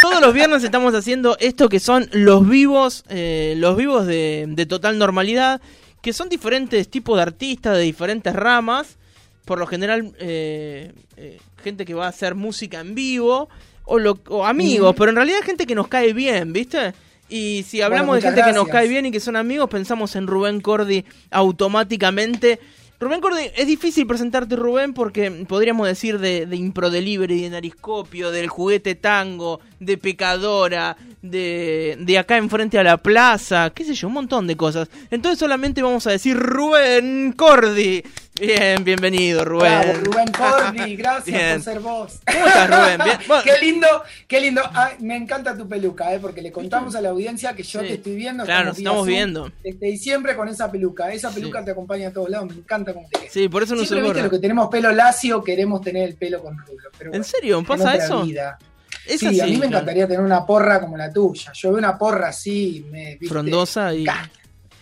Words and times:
Todos 0.00 0.20
los 0.20 0.32
viernes 0.32 0.64
estamos 0.64 0.94
haciendo 0.94 1.36
esto 1.40 1.68
que 1.68 1.78
son 1.78 2.08
los 2.12 2.48
vivos, 2.48 3.04
eh, 3.10 3.54
los 3.58 3.76
vivos 3.76 4.06
de, 4.06 4.46
de 4.48 4.66
total 4.66 4.98
normalidad, 4.98 5.60
que 6.00 6.12
son 6.14 6.28
diferentes 6.30 6.88
tipos 6.88 7.16
de 7.16 7.22
artistas 7.22 7.76
de 7.76 7.82
diferentes 7.82 8.34
ramas. 8.34 8.96
Por 9.44 9.58
lo 9.58 9.66
general, 9.66 10.12
eh, 10.18 10.92
eh, 11.16 11.38
gente 11.62 11.84
que 11.84 11.92
va 11.94 12.06
a 12.06 12.08
hacer 12.10 12.34
música 12.34 12.80
en 12.80 12.94
vivo 12.94 13.48
o, 13.84 13.98
lo- 13.98 14.18
o 14.28 14.46
amigos, 14.46 14.94
pero 14.96 15.10
en 15.10 15.16
realidad 15.16 15.38
gente 15.44 15.66
que 15.66 15.74
nos 15.74 15.88
cae 15.88 16.12
bien, 16.14 16.52
¿viste? 16.52 16.94
Y 17.28 17.64
si 17.68 17.80
hablamos 17.82 18.06
Bueno, 18.08 18.14
de 18.22 18.22
gente 18.22 18.40
que 18.42 18.52
nos 18.54 18.68
cae 18.72 18.88
bien 18.88 19.06
y 19.06 19.10
que 19.10 19.20
son 19.20 19.36
amigos, 19.36 19.68
pensamos 19.68 20.16
en 20.16 20.26
Rubén 20.26 20.60
Cordi 20.60 21.04
automáticamente. 21.30 22.58
Rubén 23.00 23.22
Cordi, 23.22 23.50
es 23.56 23.66
difícil 23.66 24.06
presentarte 24.06 24.56
Rubén 24.56 24.92
porque 24.92 25.30
podríamos 25.48 25.86
decir 25.86 26.18
de, 26.18 26.44
de 26.44 26.56
Impro 26.56 26.90
Delivery, 26.90 27.40
de 27.40 27.48
Nariscopio, 27.48 28.30
del 28.30 28.48
juguete 28.48 28.94
tango, 28.94 29.60
de 29.78 29.96
Pecadora, 29.96 30.98
de, 31.22 31.96
de 31.98 32.18
acá 32.18 32.36
enfrente 32.36 32.78
a 32.78 32.84
la 32.84 32.98
plaza, 32.98 33.70
qué 33.70 33.84
sé 33.84 33.94
yo, 33.94 34.08
un 34.08 34.12
montón 34.12 34.46
de 34.46 34.58
cosas. 34.58 34.90
Entonces 35.10 35.38
solamente 35.38 35.80
vamos 35.80 36.06
a 36.06 36.10
decir 36.10 36.36
Rubén 36.36 37.32
Cordi. 37.32 38.02
Bien, 38.40 38.82
bienvenido 38.82 39.44
Rubén. 39.44 39.80
Bravo, 39.82 39.92
Rubén 40.04 40.32
Cordi, 40.32 40.96
gracias 40.96 41.26
Bien. 41.36 41.52
por 41.56 41.62
ser 41.62 41.80
vos. 41.80 42.20
¿Cómo 42.26 42.46
estás 42.46 42.70
Rubén? 42.70 43.00
Bien. 43.04 43.18
Bueno, 43.28 43.42
qué 43.44 43.64
lindo, 43.64 43.86
qué 44.26 44.40
lindo. 44.40 44.62
Ay, 44.72 44.94
me 45.00 45.16
encanta 45.16 45.56
tu 45.56 45.68
peluca, 45.68 46.12
¿eh? 46.14 46.18
porque 46.20 46.40
le 46.40 46.50
contamos 46.50 46.94
a 46.94 47.00
la 47.00 47.10
audiencia 47.10 47.52
que 47.54 47.62
yo 47.62 47.80
Sí. 47.80 47.86
te 47.88 47.94
estoy 47.94 48.16
viendo. 48.16 48.44
Claro, 48.44 48.66
nos 48.68 48.78
estamos 48.78 49.06
viendo. 49.06 49.52
Y 49.62 49.98
siempre 49.98 50.34
con 50.36 50.48
esa 50.48 50.70
peluca. 50.70 51.12
Esa 51.12 51.30
peluca 51.30 51.58
Sí. 51.60 51.66
te 51.66 51.70
acompaña 51.72 52.08
a 52.08 52.12
todos 52.12 52.30
lados. 52.30 52.48
Me 52.48 52.54
encanta 52.54 52.94
cómo 52.94 53.06
te 53.12 53.20
queda. 53.20 53.30
sí, 53.30 53.48
por 53.48 53.62
eso 53.62 53.74
no 53.74 53.82
se 53.82 53.88
Siempre 53.88 54.04
viste 54.04 54.20
borra. 54.20 54.24
lo 54.24 54.30
que 54.30 54.38
tenemos 54.38 54.68
pelo 54.68 54.90
lacio, 54.92 55.44
queremos 55.44 55.80
tener 55.82 56.08
el 56.08 56.14
pelo 56.16 56.42
con 56.42 56.56
rubro. 56.58 56.90
Pero 56.98 57.12
¿En 57.14 57.24
serio? 57.24 57.62
¿Pasa 57.62 57.94
eso? 57.94 58.22
vida. 58.24 58.58
Es 59.06 59.20
sí, 59.20 59.26
así, 59.26 59.40
a 59.40 59.44
mí 59.44 59.52
me 59.52 59.56
claro. 59.58 59.68
encantaría 59.72 60.06
tener 60.08 60.22
una 60.22 60.44
porra 60.46 60.80
como 60.80 60.96
la 60.96 61.12
tuya. 61.12 61.52
Yo 61.52 61.70
veo 61.70 61.78
una 61.78 61.96
porra 61.98 62.28
así, 62.28 62.86
me, 62.90 63.12
¿viste? 63.16 63.28
Frondosa 63.28 63.94
y... 63.94 64.04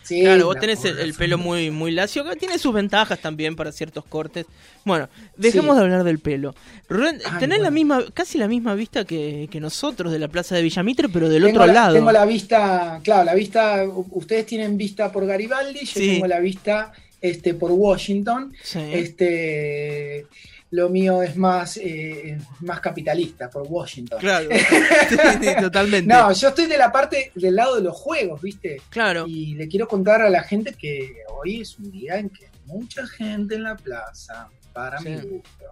Sí, 0.08 0.20
Claro, 0.22 0.46
vos 0.46 0.56
tenés 0.58 0.84
el, 0.84 1.12
pelo 1.14 1.36
muy, 1.38 1.70
muy 1.70 1.92
lacio, 1.92 2.24
que 2.24 2.34
tiene 2.36 2.58
sus 2.58 2.72
ventajas 2.72 3.18
también 3.20 3.54
para 3.56 3.70
ciertos 3.72 4.04
cortes. 4.06 4.46
Bueno, 4.84 5.08
dejemos 5.36 5.74
Sí. 5.74 5.78
de 5.78 5.84
hablar 5.84 6.04
del 6.04 6.18
pelo. 6.18 6.54
Rubén, 6.88 7.18
Ay, 7.24 7.38
tenés 7.38 7.60
la 7.60 7.70
misma, 7.70 8.04
casi 8.14 8.38
la 8.38 8.48
misma 8.48 8.74
vista 8.74 9.04
que, 9.04 9.48
que 9.50 9.60
nosotros 9.60 10.10
de 10.10 10.18
la 10.18 10.28
plaza 10.28 10.54
de 10.54 10.62
Villamitre, 10.62 11.08
pero 11.08 11.28
del 11.28 11.42
Tengo 11.44 11.58
otro 11.60 11.66
la- 11.66 11.72
lado. 11.72 11.94
Tengo 11.94 12.10
la 12.12 12.24
vista, 12.24 13.00
claro, 13.04 13.24
la 13.24 13.34
vista, 13.34 13.84
ustedes 14.12 14.46
tienen 14.46 14.78
vista 14.78 15.12
por 15.12 15.26
Garibaldi, 15.26 15.80
yo 15.80 15.86
Sí. 16.00 16.06
tengo 16.12 16.26
la 16.26 16.40
vista 16.40 16.92
este, 17.20 17.52
por 17.54 17.72
Washington. 17.72 18.52
Sí. 18.62 18.78
Este, 18.92 20.26
lo 20.70 20.88
mío 20.90 21.22
es 21.22 21.34
más, 21.36 21.78
eh, 21.78 22.38
más 22.60 22.80
capitalista, 22.80 23.48
por 23.48 23.62
Washington. 23.68 24.18
Claro, 24.20 24.48
Sí, 25.40 25.48
totalmente. 25.60 26.12
No, 26.12 26.30
yo 26.32 26.48
estoy 26.48 26.66
de 26.66 26.76
la 26.78 26.92
parte 26.92 27.32
del 27.34 27.56
lado 27.56 27.76
de 27.76 27.82
los 27.82 27.96
juegos, 27.96 28.42
¿viste? 28.42 28.82
claro, 28.90 29.26
Y 29.26 29.54
le 29.54 29.66
quiero 29.68 29.88
contar 29.88 30.20
a 30.22 30.28
la 30.30 30.42
gente 30.42 30.74
que 30.74 31.22
hoy 31.30 31.62
es 31.62 31.78
un 31.78 31.90
día 31.90 32.18
en 32.18 32.28
que 32.30 32.44
hay 32.46 32.50
mucha 32.66 33.06
gente 33.06 33.54
en 33.54 33.62
la 33.62 33.76
plaza, 33.76 34.48
para 34.74 34.98
Sí. 34.98 35.08
mi 35.08 35.16
gusto. 35.16 35.64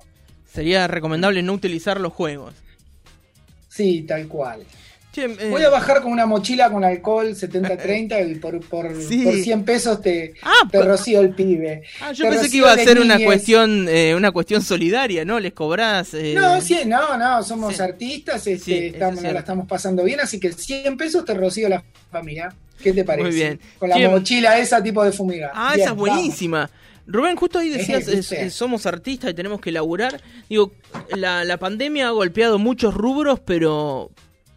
sería 0.51 0.87
recomendable 0.87 1.43
no 1.43 1.53
utilizar 1.53 2.01
los 2.01 2.13
juegos. 2.15 2.55
Sí, 3.69 4.03
tal 4.09 4.27
cual. 4.27 4.65
Che, 5.17 5.25
eh, 5.25 5.49
Voy 5.49 5.63
a 5.63 5.71
bajar 5.71 6.03
con 6.03 6.13
una 6.13 6.27
mochila 6.27 6.69
con 6.71 6.85
alcohol 6.85 7.29
70-30 7.35 8.31
y 8.31 8.35
por, 8.35 8.61
por, 8.69 8.95
Sí. 9.03 9.23
por 9.25 9.35
100 9.35 9.65
pesos 9.65 10.03
te, 10.03 10.35
Ah, 10.43 10.69
te 10.71 10.83
rocío 10.83 11.21
el 11.23 11.31
pibe. 11.31 11.85
ah, 12.03 12.13
yo 12.13 12.25
te 12.27 12.33
pensé 12.33 12.51
que 12.51 12.59
iba 12.59 12.71
a 12.71 12.77
ser 12.77 13.01
una 13.01 13.19
cuestión, 13.19 13.87
eh, 13.89 14.15
una 14.15 14.31
cuestión 14.31 14.61
solidaria, 14.61 15.25
¿no? 15.25 15.41
Les 15.41 15.55
cobrás. 15.55 16.13
eh, 16.13 16.35
No, 16.37 16.61
sí, 16.61 16.81
no, 16.85 17.17
no, 17.17 17.43
somos 17.43 17.77
Sí. 17.77 17.83
artistas, 17.83 18.47
este, 18.47 18.59
Sí, 18.65 18.75
estamos, 18.89 19.23
la 19.23 19.39
estamos 19.39 19.67
pasando 19.67 20.05
bien, 20.05 20.21
así 20.21 20.39
que 20.39 20.53
100 20.53 20.99
pesos 20.99 21.25
te 21.25 21.33
rocío 21.33 21.69
la 21.71 21.83
familia. 22.13 22.55
¿Qué 22.83 22.93
te 22.93 23.03
parece? 23.05 23.27
Muy 23.29 23.35
bien. 23.35 23.59
Con 23.79 23.89
la 23.89 23.97
Che, 23.97 24.09
mochila 24.11 24.59
esa 24.59 24.83
tipo 24.83 25.03
de 25.03 25.13
fumiga. 25.13 25.51
Ah, 25.55 25.71
Bien, 25.73 25.81
esa 25.81 25.91
es 25.93 25.97
buenísima. 25.97 26.69
Rubén, 27.07 27.37
justo 27.37 27.59
ahí 27.59 27.71
decías, 27.71 28.07
es- 28.09 28.17
¿viste? 28.17 28.43
es- 28.47 28.53
somos 28.53 28.85
artistas 28.85 29.31
y 29.31 29.35
tenemos 29.35 29.61
que 29.63 29.73
laburar. 29.73 30.21
Digo, 30.51 30.73
la, 31.17 31.43
la 31.45 31.57
pandemia 31.57 32.09
ha 32.09 32.11
golpeado 32.11 32.59
muchos 32.59 32.93
rubros, 32.93 33.41
pero 33.41 34.11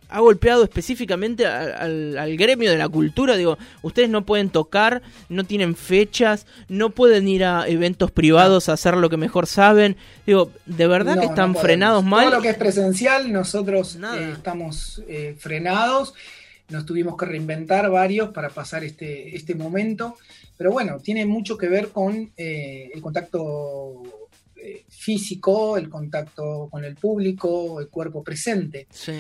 ha 0.09 0.19
golpeado 0.19 0.63
específicamente 0.63 1.45
al, 1.45 2.17
al 2.17 2.35
gremio 2.35 2.71
de 2.71 2.77
la 2.77 2.89
cultura. 2.89 3.37
Digo, 3.37 3.57
ustedes 3.81 4.09
no 4.09 4.25
pueden 4.25 4.49
tocar, 4.49 5.01
no 5.29 5.43
tienen 5.43 5.75
fechas, 5.75 6.45
no 6.67 6.89
pueden 6.89 7.27
ir 7.27 7.43
a 7.43 7.67
eventos 7.67 8.11
privados 8.11 8.69
a 8.69 8.73
hacer 8.73 8.97
lo 8.97 9.09
que 9.09 9.17
mejor 9.17 9.47
saben. 9.47 9.95
Digo, 10.25 10.51
¿de 10.65 10.87
verdad 10.87 11.15
No, 11.15 11.21
que 11.21 11.27
están 11.27 11.55
frenados 11.55 12.03
mal? 12.03 12.25
Todo 12.25 12.37
lo 12.37 12.41
que 12.41 12.49
es 12.49 12.57
presencial, 12.57 13.31
nosotros 13.31 13.95
eh, 13.95 14.31
estamos 14.33 15.01
eh, 15.07 15.35
frenados. 15.37 16.13
Nos 16.69 16.85
tuvimos 16.85 17.17
que 17.17 17.25
reinventar 17.25 17.89
varios 17.89 18.29
para 18.29 18.49
pasar 18.49 18.83
este, 18.83 19.35
este 19.35 19.55
momento. 19.55 20.17
Pero 20.57 20.71
bueno, 20.71 20.99
tiene 20.99 21.25
mucho 21.25 21.57
que 21.57 21.67
ver 21.67 21.89
con 21.89 22.31
eh, 22.35 22.91
el 22.93 23.01
contacto 23.01 24.03
eh, 24.55 24.83
físico, 24.89 25.77
el 25.77 25.89
contacto 25.89 26.67
con 26.69 26.83
el 26.83 26.95
público, 26.95 27.79
el 27.79 27.87
cuerpo 27.87 28.23
presente. 28.23 28.87
Sí. 28.91 29.13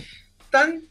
Tan, 0.49 0.83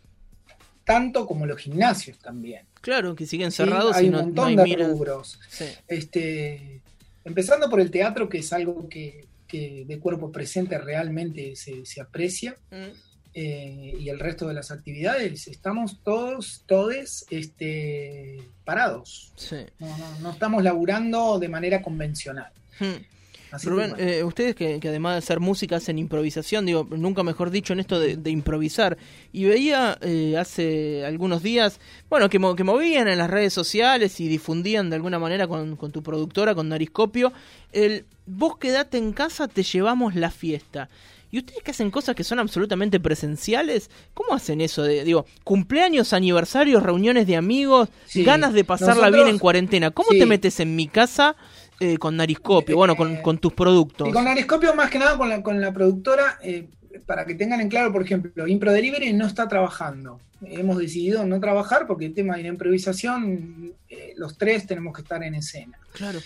tanto 0.84 1.26
como 1.26 1.46
los 1.46 1.58
gimnasios 1.60 2.18
también. 2.18 2.66
Claro, 2.80 3.14
que 3.14 3.26
siguen 3.26 3.50
¿sí? 3.50 3.58
cerrados 3.58 3.96
Hay 3.96 4.06
y 4.06 4.08
un 4.08 4.14
no 4.14 4.22
montón 4.22 4.58
hay 4.60 4.74
de 4.76 4.86
rubros. 4.86 5.38
Sí. 5.48 5.66
Este, 5.86 6.80
empezando 7.24 7.68
por 7.68 7.80
el 7.80 7.90
teatro, 7.90 8.28
que 8.28 8.38
es 8.38 8.52
algo 8.52 8.88
que, 8.88 9.26
que 9.46 9.84
de 9.86 9.98
cuerpo 9.98 10.30
presente 10.32 10.78
realmente 10.78 11.56
se, 11.56 11.84
se 11.84 12.00
aprecia, 12.00 12.56
Mm. 12.70 12.92
eh, 13.34 13.94
y 14.00 14.08
el 14.08 14.18
resto 14.18 14.46
de 14.48 14.54
las 14.54 14.70
actividades, 14.70 15.46
estamos 15.48 16.00
todos, 16.02 16.62
todes, 16.66 17.26
este, 17.30 18.38
parados. 18.64 19.32
Sí. 19.36 19.56
No, 19.78 19.96
no- 19.98 20.20
no 20.20 20.30
estamos 20.32 20.62
laburando 20.62 21.38
de 21.38 21.48
manera 21.48 21.82
convencional. 21.82 22.50
Hmm. 22.80 23.02
Así 23.50 23.68
Rubén, 23.68 23.94
eh, 23.98 24.22
ustedes 24.24 24.54
que, 24.54 24.78
que 24.80 24.88
además 24.88 25.14
de 25.14 25.18
hacer 25.18 25.40
música 25.40 25.76
hacen 25.76 25.98
improvisación, 25.98 26.66
digo, 26.66 26.86
nunca 26.90 27.22
mejor 27.22 27.50
dicho 27.50 27.72
en 27.72 27.80
esto 27.80 27.98
de, 27.98 28.16
de 28.16 28.30
improvisar. 28.30 28.98
Y 29.32 29.44
veía 29.44 29.96
eh, 30.02 30.36
hace 30.38 31.04
algunos 31.06 31.42
días, 31.42 31.80
bueno, 32.10 32.28
que, 32.28 32.38
mo- 32.38 32.54
que 32.56 32.64
movían 32.64 33.08
en 33.08 33.18
las 33.18 33.30
redes 33.30 33.52
sociales 33.54 34.20
y 34.20 34.28
difundían 34.28 34.90
de 34.90 34.96
alguna 34.96 35.18
manera 35.18 35.46
con, 35.48 35.76
con 35.76 35.92
tu 35.92 36.02
productora, 36.02 36.54
con 36.54 36.68
Nariscopio, 36.68 37.32
el 37.72 38.04
vos 38.26 38.58
quedate 38.58 38.98
en 38.98 39.12
casa, 39.12 39.48
te 39.48 39.62
llevamos 39.62 40.14
la 40.14 40.30
fiesta. 40.30 40.88
Y 41.30 41.36
ustedes 41.38 41.62
que 41.62 41.72
hacen 41.72 41.90
cosas 41.90 42.14
que 42.16 42.24
son 42.24 42.38
absolutamente 42.38 43.00
presenciales, 43.00 43.90
¿cómo 44.14 44.32
hacen 44.34 44.62
eso 44.62 44.82
de, 44.82 45.04
digo, 45.04 45.26
cumpleaños, 45.44 46.14
aniversarios, 46.14 46.82
reuniones 46.82 47.26
de 47.26 47.36
amigos, 47.36 47.90
Sí, 48.06 48.24
ganas 48.24 48.54
de 48.54 48.64
pasarla 48.64 48.94
nosotros- 48.94 49.14
bien 49.14 49.28
en 49.28 49.38
cuarentena? 49.38 49.90
¿Cómo 49.90 50.08
sí. 50.10 50.18
te 50.18 50.24
metes 50.26 50.58
en 50.60 50.74
mi 50.74 50.88
casa 50.88 51.36
eh, 51.80 51.96
con 51.98 52.16
Nariscopio? 52.16 52.76
Bueno, 52.76 52.96
con, 52.96 53.16
Eh, 53.16 53.22
con 53.22 53.38
tus 53.38 53.52
productos. 53.52 54.08
Y 54.08 54.12
con 54.12 54.26
Ariscopio, 54.26 54.74
más 54.74 54.90
que 54.90 54.98
nada 54.98 55.16
con 55.16 55.28
la, 55.28 55.42
con 55.42 55.60
la 55.60 55.72
productora, 55.72 56.38
eh, 56.42 56.68
para 57.06 57.24
que 57.24 57.34
tengan 57.34 57.60
en 57.60 57.68
claro, 57.68 57.92
por 57.92 58.02
ejemplo, 58.02 58.46
Impro 58.46 58.72
Delivery 58.72 59.12
no 59.12 59.26
está 59.26 59.46
trabajando. 59.48 60.20
Hemos 60.42 60.78
decidido 60.78 61.24
no 61.26 61.40
trabajar 61.40 61.86
porque 61.86 62.06
el 62.06 62.14
tema 62.14 62.36
de 62.36 62.42
la 62.42 62.48
improvisación, 62.48 63.72
eh, 63.88 64.14
los 64.16 64.36
tres 64.38 64.66
tenemos 64.66 64.94
que 64.94 65.02
estar 65.02 65.22
en 65.22 65.34
escena. 65.34 65.78
Claro. 65.92 66.20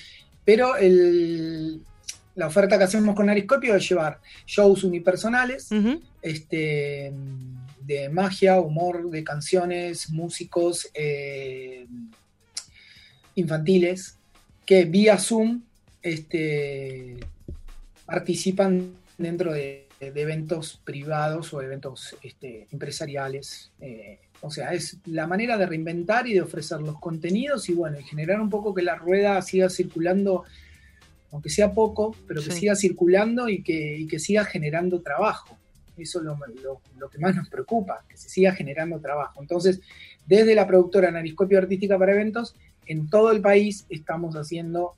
Pero 0.44 0.76
el- 0.76 1.80
la 2.34 2.46
oferta 2.46 2.78
que 2.78 2.84
hacemos 2.84 3.14
con 3.14 3.28
Ariscopio 3.28 3.74
es 3.76 3.86
llevar 3.88 4.18
shows 4.46 4.84
unipersonales, 4.84 5.68
este, 6.22 7.12
de 7.80 8.08
magia, 8.08 8.58
humor, 8.60 9.10
de 9.10 9.22
canciones, 9.22 10.08
músicos 10.10 10.88
infantiles, 13.34 14.18
que 14.66 14.84
vía 14.84 15.18
Zoom 15.18 15.62
este, 16.02 17.16
participan 18.06 18.92
dentro 19.18 19.52
de, 19.52 19.86
de 20.00 20.12
eventos 20.20 20.80
privados 20.84 21.52
o 21.54 21.62
eventos 21.62 22.16
este, 22.22 22.66
empresariales. 22.72 23.70
eh, 23.80 24.18
o 24.44 24.50
sea, 24.50 24.72
es 24.72 24.96
la 25.06 25.28
manera 25.28 25.56
de 25.56 25.66
reinventar 25.66 26.26
y 26.26 26.34
de 26.34 26.42
ofrecer 26.42 26.80
los 26.80 26.98
contenidos 26.98 27.68
y 27.68 27.74
bueno, 27.74 28.00
y 28.00 28.02
generar 28.02 28.40
un 28.40 28.50
poco 28.50 28.74
que 28.74 28.82
la 28.82 28.96
rueda 28.96 29.40
siga 29.40 29.70
circulando, 29.70 30.42
aunque 31.30 31.48
sea 31.48 31.72
poco, 31.72 32.16
pero 32.26 32.42
que 32.42 32.50
Sí. 32.50 32.58
siga 32.60 32.74
circulando 32.74 33.48
y 33.48 33.62
que, 33.62 33.96
y 33.98 34.08
que 34.08 34.18
siga 34.18 34.44
generando 34.44 35.00
trabajo. 35.00 35.56
Eso 35.96 36.18
es 36.18 36.24
lo, 36.24 36.36
lo- 36.60 36.80
lo 36.98 37.08
que 37.08 37.18
más 37.20 37.36
nos 37.36 37.48
preocupa, 37.48 38.04
que 38.08 38.16
se 38.16 38.28
siga 38.28 38.50
generando 38.52 38.98
trabajo. 38.98 39.40
Entonces, 39.40 39.80
desde 40.26 40.56
la 40.56 40.66
productora 40.66 41.12
Nariscopio 41.12 41.58
Artística 41.58 41.96
para 41.96 42.12
Eventos, 42.12 42.56
en 42.86 43.08
todo 43.08 43.30
el 43.32 43.40
país 43.40 43.86
estamos 43.88 44.34
haciendo 44.34 44.94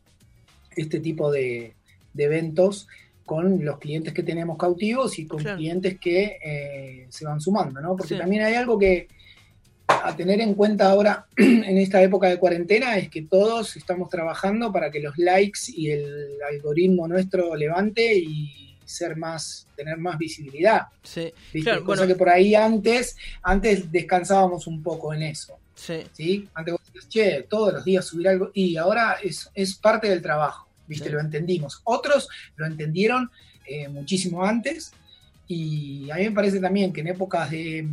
este 0.77 1.01
tipo 1.01 1.31
de, 1.31 1.75
de 2.13 2.25
eventos 2.25 2.89
con 3.25 3.65
los 3.65 3.79
clientes 3.79 4.13
que 4.13 4.23
tenemos 4.23 4.59
cautivos 4.59 5.19
y 5.19 5.27
con 5.27 5.41
Claro. 5.41 5.57
clientes 5.57 5.99
que 5.99 6.39
eh, 6.45 7.07
se 7.09 7.25
van 7.25 7.41
sumando, 7.41 7.81
¿no? 7.81 7.97
Porque 7.97 8.15
Sí. 8.15 8.19
también 8.21 8.43
hay 8.43 8.55
algo 8.55 8.79
que 8.79 9.09
a 9.87 10.17
tener 10.17 10.41
en 10.41 10.55
cuenta 10.55 10.91
ahora 10.91 11.27
en 11.37 11.79
esta 11.79 12.03
época 12.03 12.29
de 12.29 12.39
cuarentena 12.39 12.97
es 12.97 13.09
que 13.11 13.23
todos 13.23 13.77
estamos 13.77 14.09
trabajando 14.09 14.73
para 14.73 14.91
que 14.91 15.01
los 15.01 15.17
likes 15.19 15.61
y 15.69 15.91
el 15.91 16.39
algoritmo 16.51 17.07
nuestro 17.09 17.55
levante 17.55 18.17
y, 18.17 18.74
ser 18.85 19.17
más, 19.17 19.67
tener 19.77 19.99
más 19.99 20.19
visibilidad. 20.19 20.83
Sí, 21.03 21.33
Claro, 21.63 21.85
Cosa 21.85 22.07
que 22.07 22.15
por 22.15 22.29
ahí 22.29 22.55
antes, 22.55 23.17
antes 23.43 23.91
descansábamos 23.91 24.67
un 24.67 24.83
poco 24.83 25.13
en 25.15 25.23
eso. 25.23 25.59
Sí. 25.75 26.49
Antes 26.55 26.73
vos 26.73 26.81
decías, 26.87 27.09
che, 27.09 27.43
todos 27.49 27.75
los 27.75 27.85
días 27.85 28.07
subir 28.07 28.29
algo, 28.29 28.51
y 28.55 28.77
ahora 28.77 29.17
es, 29.23 29.51
es 29.55 29.75
parte 29.75 30.09
del 30.09 30.23
trabajo, 30.23 30.69
¿viste? 30.87 31.11
Lo 31.11 31.21
entendimos. 31.21 31.81
Otros 31.85 32.29
lo 32.57 32.67
entendieron 32.67 33.31
eh, 33.67 33.89
muchísimo 33.89 34.45
antes, 34.45 34.93
y 35.47 36.11
a 36.11 36.17
mí 36.17 36.25
me 36.25 36.31
parece 36.31 36.61
también 36.61 36.93
que 36.93 37.01
en 37.01 37.09
épocas 37.09 37.51
de 37.51 37.87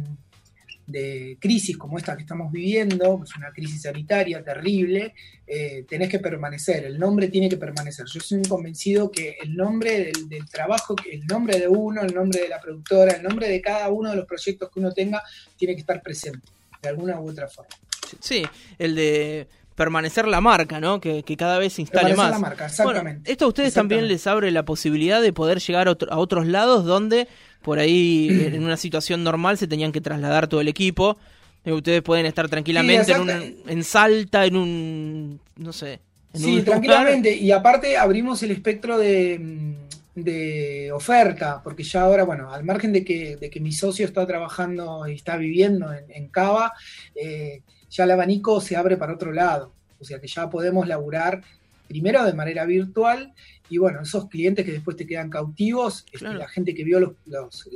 de 0.91 1.37
crisis 1.39 1.77
como 1.77 1.97
esta 1.97 2.15
que 2.15 2.23
estamos 2.23 2.51
viviendo, 2.51 3.21
es 3.23 3.35
una 3.35 3.51
crisis 3.51 3.83
sanitaria 3.83 4.43
terrible, 4.43 5.13
eh, 5.47 5.85
tenés 5.87 6.09
que 6.09 6.19
permanecer, 6.19 6.85
el 6.85 6.99
nombre 6.99 7.27
tiene 7.27 7.49
que 7.49 7.57
permanecer. 7.57 8.05
Yo 8.05 8.19
soy 8.19 8.41
convencido 8.43 9.11
que 9.11 9.37
el 9.41 9.55
nombre 9.55 10.11
del, 10.27 10.49
trabajo, 10.49 10.95
el 11.11 11.25
nombre 11.25 11.59
de 11.59 11.67
uno, 11.67 12.01
el 12.01 12.13
nombre 12.13 12.41
de 12.41 12.49
la 12.49 12.59
productora, 12.59 13.13
el 13.13 13.23
nombre 13.23 13.47
de 13.49 13.61
cada 13.61 13.89
uno 13.89 14.11
de 14.11 14.17
los 14.17 14.25
proyectos 14.25 14.69
que 14.69 14.79
uno 14.79 14.91
tenga, 14.91 15.23
tiene 15.57 15.73
que 15.75 15.81
estar 15.81 16.01
presente, 16.01 16.47
de 16.81 16.89
alguna 16.89 17.19
u 17.19 17.29
otra 17.29 17.47
forma. 17.47 17.71
Sí, 18.19 18.45
el 18.77 18.95
de 18.95 19.47
permanecer 19.75 20.27
la 20.27 20.41
marca, 20.41 20.79
¿no? 20.79 21.01
Que, 21.01 21.23
cada 21.37 21.57
vez 21.57 21.73
se 21.73 21.81
instale 21.81 22.15
más. 22.15 22.31
la 22.31 22.39
marca, 22.39 22.65
exactamente. 22.67 23.31
esto 23.31 23.45
a 23.45 23.47
ustedes 23.47 23.73
también 23.73 24.07
les 24.07 24.27
abre 24.27 24.51
la 24.51 24.63
posibilidad 24.63 25.21
de 25.21 25.33
poder 25.33 25.59
llegar 25.59 25.87
a, 25.87 25.91
a 25.91 26.17
otros 26.17 26.45
lados 26.45 26.85
donde 26.85 27.27
por 27.61 27.79
ahí 27.79 28.29
en 28.53 28.63
una 28.63 28.77
situación 28.77 29.23
normal 29.23 29.57
se 29.57 29.67
tenían 29.67 29.91
que 29.91 30.01
trasladar 30.01 30.47
todo 30.47 30.61
el 30.61 30.67
equipo. 30.67 31.17
Ustedes 31.63 32.01
pueden 32.01 32.25
estar 32.25 32.49
tranquilamente 32.49 33.11
en, 33.11 33.21
un, 33.21 33.29
en 33.67 33.83
Salta, 33.83 34.45
en 34.45 34.55
un, 34.55 35.39
no 35.57 35.71
sé. 35.71 35.99
sí, 36.33 36.61
tranquilamente. 36.63 37.35
Y 37.35 37.51
aparte 37.51 37.97
abrimos 37.97 38.41
el 38.41 38.49
espectro 38.49 38.97
de, 38.97 39.75
de, 40.15 40.91
oferta, 40.91 41.61
porque 41.63 41.83
ya 41.83 42.01
ahora, 42.01 42.23
bueno, 42.23 42.51
al 42.51 42.63
margen 42.63 42.91
de 42.91 43.05
que, 43.05 43.35
de 43.37 43.51
que 43.51 43.59
mi 43.59 43.71
socio 43.71 44.07
está 44.07 44.25
trabajando 44.25 45.07
y 45.07 45.13
está 45.13 45.37
viviendo 45.37 45.93
en, 45.93 46.05
en 46.09 46.29
Cava, 46.29 46.73
eh, 47.13 47.61
ya 47.91 48.05
el 48.05 48.11
abanico 48.11 48.59
se 48.59 48.75
abre 48.75 48.97
para 48.97 49.13
otro 49.13 49.31
lado. 49.31 49.71
O 49.99 50.03
sea 50.03 50.19
que 50.19 50.27
ya 50.27 50.49
podemos 50.49 50.87
laburar 50.87 51.43
primero 51.91 52.23
de 52.23 52.33
manera 52.33 52.65
virtual 52.65 53.33
y 53.69 53.77
bueno, 53.77 54.01
esos 54.01 54.29
clientes 54.29 54.65
que 54.65 54.71
después 54.71 54.95
te 54.95 55.05
quedan 55.05 55.29
cautivos, 55.29 56.05
este, 56.11 56.33
la 56.33 56.47
gente 56.47 56.73
que 56.73 56.85
vio 56.85 56.99
los, 57.25 57.69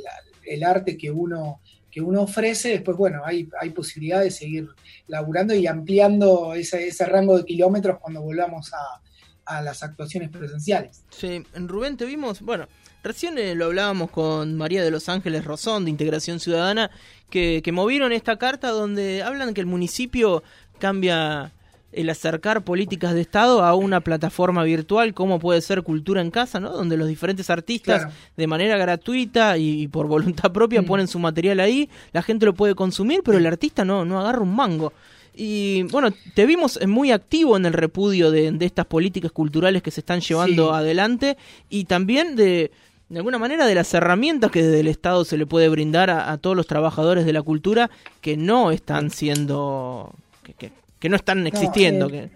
el 0.45 0.63
arte 0.63 0.97
que 0.97 1.11
uno, 1.11 1.59
que 1.91 1.99
uno 1.99 2.21
ofrece, 2.21 2.69
después 2.69 2.95
bueno, 2.95 3.23
hay, 3.25 3.49
hay 3.59 3.71
posibilidad 3.71 4.21
de 4.21 4.31
seguir 4.31 4.69
laburando 5.07 5.53
y 5.53 5.67
ampliando 5.67 6.53
ese, 6.53 6.87
ese 6.87 7.05
rango 7.05 7.37
de 7.37 7.43
kilómetros 7.43 7.99
cuando 7.99 8.21
volvamos 8.21 8.73
a, 8.73 9.01
a 9.45 9.61
las 9.61 9.83
actuaciones 9.83 10.29
presenciales. 10.29 11.03
Sí, 11.09 11.43
en 11.53 11.67
Rubén 11.67 11.97
te 11.97 12.05
vimos, 12.05 12.41
bueno, 12.41 12.67
recién 13.03 13.37
eh, 13.37 13.53
lo 13.53 13.65
hablábamos 13.65 14.11
con 14.11 14.55
María 14.55 14.81
de 14.81 14.91
los 14.91 15.09
Ángeles 15.09 15.43
Rosón 15.43 15.83
de 15.83 15.91
Integración 15.91 16.39
Ciudadana, 16.39 16.89
que, 17.29 17.61
que 17.61 17.71
movieron 17.73 18.13
esta 18.13 18.37
carta 18.37 18.69
donde 18.69 19.23
hablan 19.23 19.53
que 19.53 19.61
el 19.61 19.67
municipio 19.67 20.41
cambia 20.79 21.51
el 21.95 22.09
acercar 22.09 22.63
políticas 22.63 23.13
de 23.13 23.21
Estado 23.21 23.63
a 23.63 23.73
una 23.73 24.01
plataforma 24.01 24.63
virtual 24.63 25.13
como 25.13 25.39
puede 25.39 25.61
ser 25.61 25.81
Cultura 25.81 26.21
en 26.21 26.29
Casa, 26.29 26.59
¿no? 26.59 26.71
Donde 26.71 26.97
los 26.97 27.07
diferentes 27.07 27.49
artistas 27.49 28.11
de 28.35 28.47
manera 28.47 28.77
gratuita 28.77 29.57
y, 29.57 29.87
por 29.87 30.07
voluntad 30.07 30.51
propia 30.51 30.81
mm. 30.81 30.85
ponen 30.85 31.07
su 31.07 31.19
material 31.19 31.59
ahí, 31.59 31.89
la 32.11 32.21
gente 32.21 32.45
lo 32.45 32.53
puede 32.53 32.75
consumir, 32.75 33.21
pero 33.23 33.37
el 33.37 33.45
artista 33.45 33.85
no, 33.85 34.03
no 34.05 34.19
agarra 34.19 34.41
un 34.41 34.55
mango. 34.55 34.93
Y 35.33 35.83
bueno, 35.83 36.09
te 36.33 36.45
vimos 36.45 36.79
muy 36.87 37.11
activo 37.11 37.57
en 37.57 37.65
el 37.65 37.73
repudio 37.73 38.31
de, 38.31 38.55
estas 38.61 38.85
políticas 38.85 39.31
culturales 39.31 39.81
que 39.81 39.91
se 39.91 39.99
están 40.01 40.21
llevando 40.21 40.73
adelante 40.73 41.37
y 41.69 41.85
también 41.85 42.37
de, 42.37 42.71
de 43.09 43.17
alguna 43.17 43.37
manera 43.37 43.65
de 43.65 43.75
las 43.75 43.93
herramientas 43.93 44.49
que 44.49 44.63
desde 44.63 44.79
el 44.79 44.87
Estado 44.87 45.25
se 45.25 45.37
le 45.37 45.45
puede 45.45 45.67
brindar 45.67 46.09
a, 46.09 46.37
todos 46.37 46.55
los 46.55 46.67
trabajadores 46.67 47.25
de 47.25 47.33
la 47.33 47.41
cultura 47.41 47.89
que 48.21 48.37
no 48.37 48.71
están 48.71 49.09
siendo, 49.09 50.13
que, 50.41 50.53
que 50.53 50.71
no 51.09 51.15
están 51.15 51.45
existiendo. 51.47 52.09
Eh, 52.09 52.29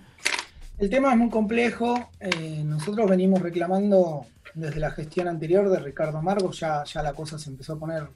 el 0.78 0.90
tema 0.90 1.12
es 1.12 1.18
muy 1.18 1.30
complejo. 1.30 2.12
Eh, 2.20 2.64
nosotros 2.64 3.10
venimos 3.10 3.42
reclamando 3.42 4.26
desde 4.54 4.80
la 4.80 4.92
gestión 4.92 5.28
anterior 5.28 5.70
de 5.70 5.80
Ricardo 5.80 6.22
Margo, 6.22 6.52
ya, 6.52 6.84
ya 6.84 7.04
la 7.04 7.14
cosa 7.14 7.38
se 7.38 7.50
empezó 7.50 7.74
a 7.74 7.80
poner 7.80 8.08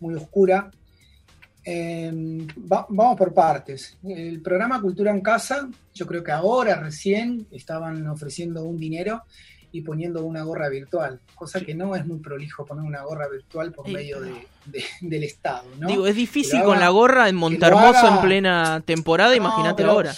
muy 0.00 0.14
oscura. 0.14 0.70
Eh, 1.64 2.46
vamos 2.56 3.16
por 3.16 3.34
partes. 3.34 3.98
El 4.02 4.40
programa 4.40 4.80
Cultura 4.80 5.10
en 5.10 5.20
Casa, 5.20 5.68
yo 5.94 6.06
creo 6.06 6.22
que 6.22 6.32
ahora 6.32 6.76
recién 6.76 7.46
estaban 7.50 8.06
ofreciendo 8.06 8.64
un 8.64 8.78
dinero 8.78 9.24
y 9.70 9.82
poniendo 9.82 10.24
una 10.24 10.42
gorra 10.42 10.68
virtual, 10.68 11.20
cosa 11.34 11.60
que 11.60 11.74
no 11.74 11.94
es 11.94 12.06
muy 12.06 12.18
prolijo 12.18 12.64
poner 12.64 12.84
una 12.84 13.02
gorra 13.02 13.28
virtual 13.28 13.72
por 13.72 13.88
medio 13.88 14.18
del 15.00 15.22
Estado. 15.22 15.64
¿no? 15.78 15.88
Digo, 15.88 16.06
es 16.06 16.16
difícil 16.16 16.62
con 16.62 16.80
la 16.80 16.88
gorra 16.88 17.28
en 17.28 17.36
Montermoso 17.36 18.08
en 18.08 18.20
plena 18.20 18.82
temporada, 18.84 19.36
imagínate 19.36 19.84
ahora. 19.84 20.14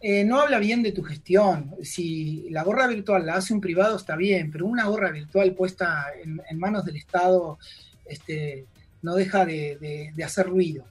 Eh, 0.00 0.24
no 0.24 0.40
habla 0.40 0.58
bien 0.58 0.82
de 0.82 0.90
tu 0.90 1.04
gestión. 1.04 1.76
Si 1.82 2.48
la 2.50 2.64
gorra 2.64 2.88
virtual 2.88 3.24
la 3.24 3.34
hace 3.34 3.54
un 3.54 3.60
privado 3.60 3.96
está 3.96 4.16
bien, 4.16 4.50
pero 4.50 4.66
una 4.66 4.86
gorra 4.86 5.12
virtual 5.12 5.52
puesta 5.52 6.06
en, 6.20 6.58
manos 6.58 6.84
del 6.84 6.96
Estado 6.96 7.58
este, 8.04 8.66
no 9.00 9.14
deja 9.14 9.44
de, 9.44 10.12
hacer 10.24 10.48
ruido. 10.48 10.84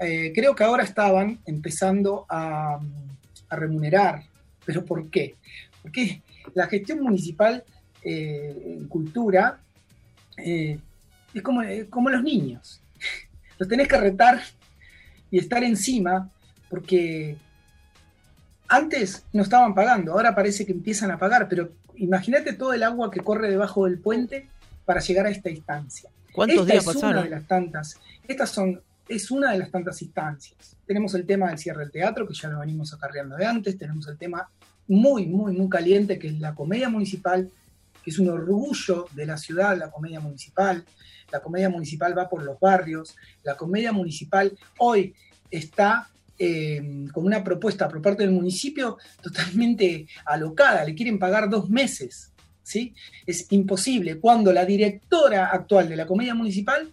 Eh, 0.00 0.32
creo 0.34 0.56
que 0.56 0.64
ahora 0.64 0.82
estaban 0.82 1.38
empezando 1.46 2.26
a, 2.28 2.80
a 3.48 3.56
remunerar, 3.56 4.24
pero 4.64 4.84
¿por 4.84 5.10
qué? 5.10 5.36
Porque 5.80 6.20
la 6.54 6.66
gestión 6.66 7.00
municipal 7.02 7.64
eh, 8.02 8.76
en 8.78 8.88
cultura 8.88 9.60
eh, 10.36 10.78
es 11.34 11.42
como, 11.42 11.62
eh, 11.62 11.86
como 11.88 12.10
los 12.10 12.22
niños. 12.22 12.80
Los 13.58 13.68
tenés 13.68 13.88
que 13.88 13.96
retar 13.96 14.42
y 15.30 15.38
estar 15.38 15.64
encima 15.64 16.30
porque 16.68 17.38
antes 18.68 19.24
no 19.32 19.42
estaban 19.42 19.74
pagando, 19.74 20.12
ahora 20.12 20.34
parece 20.34 20.66
que 20.66 20.72
empiezan 20.72 21.10
a 21.10 21.18
pagar, 21.18 21.48
pero 21.48 21.70
imagínate 21.96 22.52
todo 22.52 22.74
el 22.74 22.82
agua 22.82 23.10
que 23.10 23.20
corre 23.20 23.48
debajo 23.48 23.86
del 23.86 23.98
puente 23.98 24.48
para 24.84 25.00
llegar 25.00 25.26
a 25.26 25.30
esta 25.30 25.50
instancia. 25.50 26.10
¿Cuántos 26.32 26.66
días 26.66 26.86
es 26.86 26.96
Una 26.96 27.22
de 27.22 27.30
las 27.30 27.46
tantas, 27.46 27.98
estas 28.28 28.50
son, 28.50 28.82
es 29.08 29.30
una 29.30 29.52
de 29.52 29.58
las 29.58 29.70
tantas 29.70 30.02
instancias. 30.02 30.76
Tenemos 30.86 31.14
el 31.14 31.24
tema 31.24 31.48
del 31.48 31.58
cierre 31.58 31.80
del 31.80 31.90
teatro, 31.90 32.26
que 32.28 32.34
ya 32.34 32.48
lo 32.48 32.60
venimos 32.60 32.92
acarreando 32.92 33.36
de 33.36 33.46
antes, 33.46 33.78
tenemos 33.78 34.06
el 34.08 34.18
tema 34.18 34.48
muy, 34.88 35.26
muy, 35.26 35.52
muy 35.52 35.68
caliente, 35.68 36.18
que 36.18 36.28
es 36.28 36.38
la 36.40 36.54
comedia 36.54 36.88
municipal, 36.88 37.50
que 38.02 38.10
es 38.10 38.18
un 38.18 38.28
orgullo 38.28 39.06
de 39.12 39.26
la 39.26 39.36
ciudad, 39.36 39.76
la 39.76 39.90
comedia 39.90 40.20
municipal. 40.20 40.84
La 41.32 41.40
comedia 41.40 41.68
municipal 41.68 42.16
va 42.16 42.28
por 42.28 42.44
los 42.44 42.58
barrios. 42.60 43.16
La 43.42 43.56
comedia 43.56 43.92
municipal 43.92 44.56
hoy 44.78 45.12
está 45.50 46.08
eh, 46.38 47.06
con 47.12 47.24
una 47.24 47.42
propuesta 47.42 47.88
por 47.88 48.00
parte 48.00 48.22
del 48.22 48.32
municipio 48.32 48.98
totalmente 49.20 50.06
alocada. 50.24 50.84
Le 50.84 50.94
quieren 50.94 51.18
pagar 51.18 51.50
dos 51.50 51.68
meses. 51.68 52.32
¿sí? 52.62 52.94
Es 53.26 53.50
imposible. 53.50 54.20
Cuando 54.20 54.52
la 54.52 54.64
directora 54.64 55.46
actual 55.46 55.88
de 55.88 55.96
la 55.96 56.06
comedia 56.06 56.34
municipal 56.34 56.92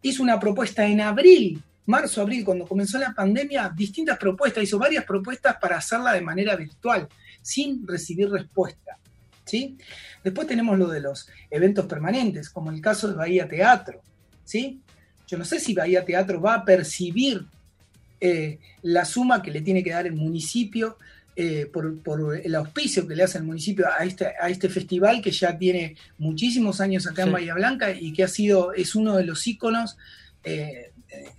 hizo 0.00 0.22
una 0.22 0.40
propuesta 0.40 0.86
en 0.86 1.02
abril 1.02 1.62
marzo, 1.86 2.20
abril, 2.20 2.44
cuando 2.44 2.66
comenzó 2.66 2.98
la 2.98 3.14
pandemia, 3.14 3.72
distintas 3.74 4.18
propuestas, 4.18 4.64
hizo 4.64 4.78
varias 4.78 5.04
propuestas 5.04 5.56
para 5.60 5.78
hacerla 5.78 6.12
de 6.12 6.20
manera 6.20 6.56
virtual 6.56 7.08
sin 7.46 7.86
recibir 7.86 8.28
respuesta. 8.28 8.98
¿sí? 9.44 9.78
Después 10.24 10.48
tenemos 10.48 10.76
lo 10.76 10.88
de 10.88 11.00
los 11.00 11.28
eventos 11.48 11.86
permanentes, 11.86 12.50
como 12.50 12.72
el 12.72 12.80
caso 12.80 13.06
de 13.06 13.14
Bahía 13.14 13.46
Teatro. 13.46 14.02
¿sí? 14.44 14.80
Yo 15.28 15.38
no 15.38 15.44
sé 15.44 15.60
si 15.60 15.72
Bahía 15.72 16.04
Teatro 16.04 16.40
va 16.40 16.54
a 16.54 16.64
percibir 16.64 17.46
eh, 18.20 18.58
la 18.82 19.04
suma 19.04 19.42
que 19.42 19.52
le 19.52 19.60
tiene 19.60 19.84
que 19.84 19.90
dar 19.90 20.06
el 20.06 20.14
municipio 20.14 20.98
eh, 21.36 21.70
por, 21.72 22.36
el 22.42 22.54
auspicio 22.56 23.06
que 23.06 23.14
le 23.14 23.22
hace 23.22 23.38
el 23.38 23.44
municipio 23.44 23.86
a 23.86 24.04
este, 24.04 24.26
a 24.40 24.48
este 24.48 24.68
festival 24.68 25.22
que 25.22 25.30
ya 25.30 25.56
tiene 25.56 25.94
muchísimos 26.18 26.80
años 26.80 27.06
acá 27.06 27.22
en 27.22 27.32
Bahía 27.32 27.54
Blanca 27.54 27.92
y 27.92 28.12
que 28.12 28.24
ha 28.24 28.28
sido, 28.28 28.72
es 28.72 28.96
uno 28.96 29.16
de 29.16 29.24
los 29.24 29.46
íconos 29.46 29.96
eh, 30.42 30.90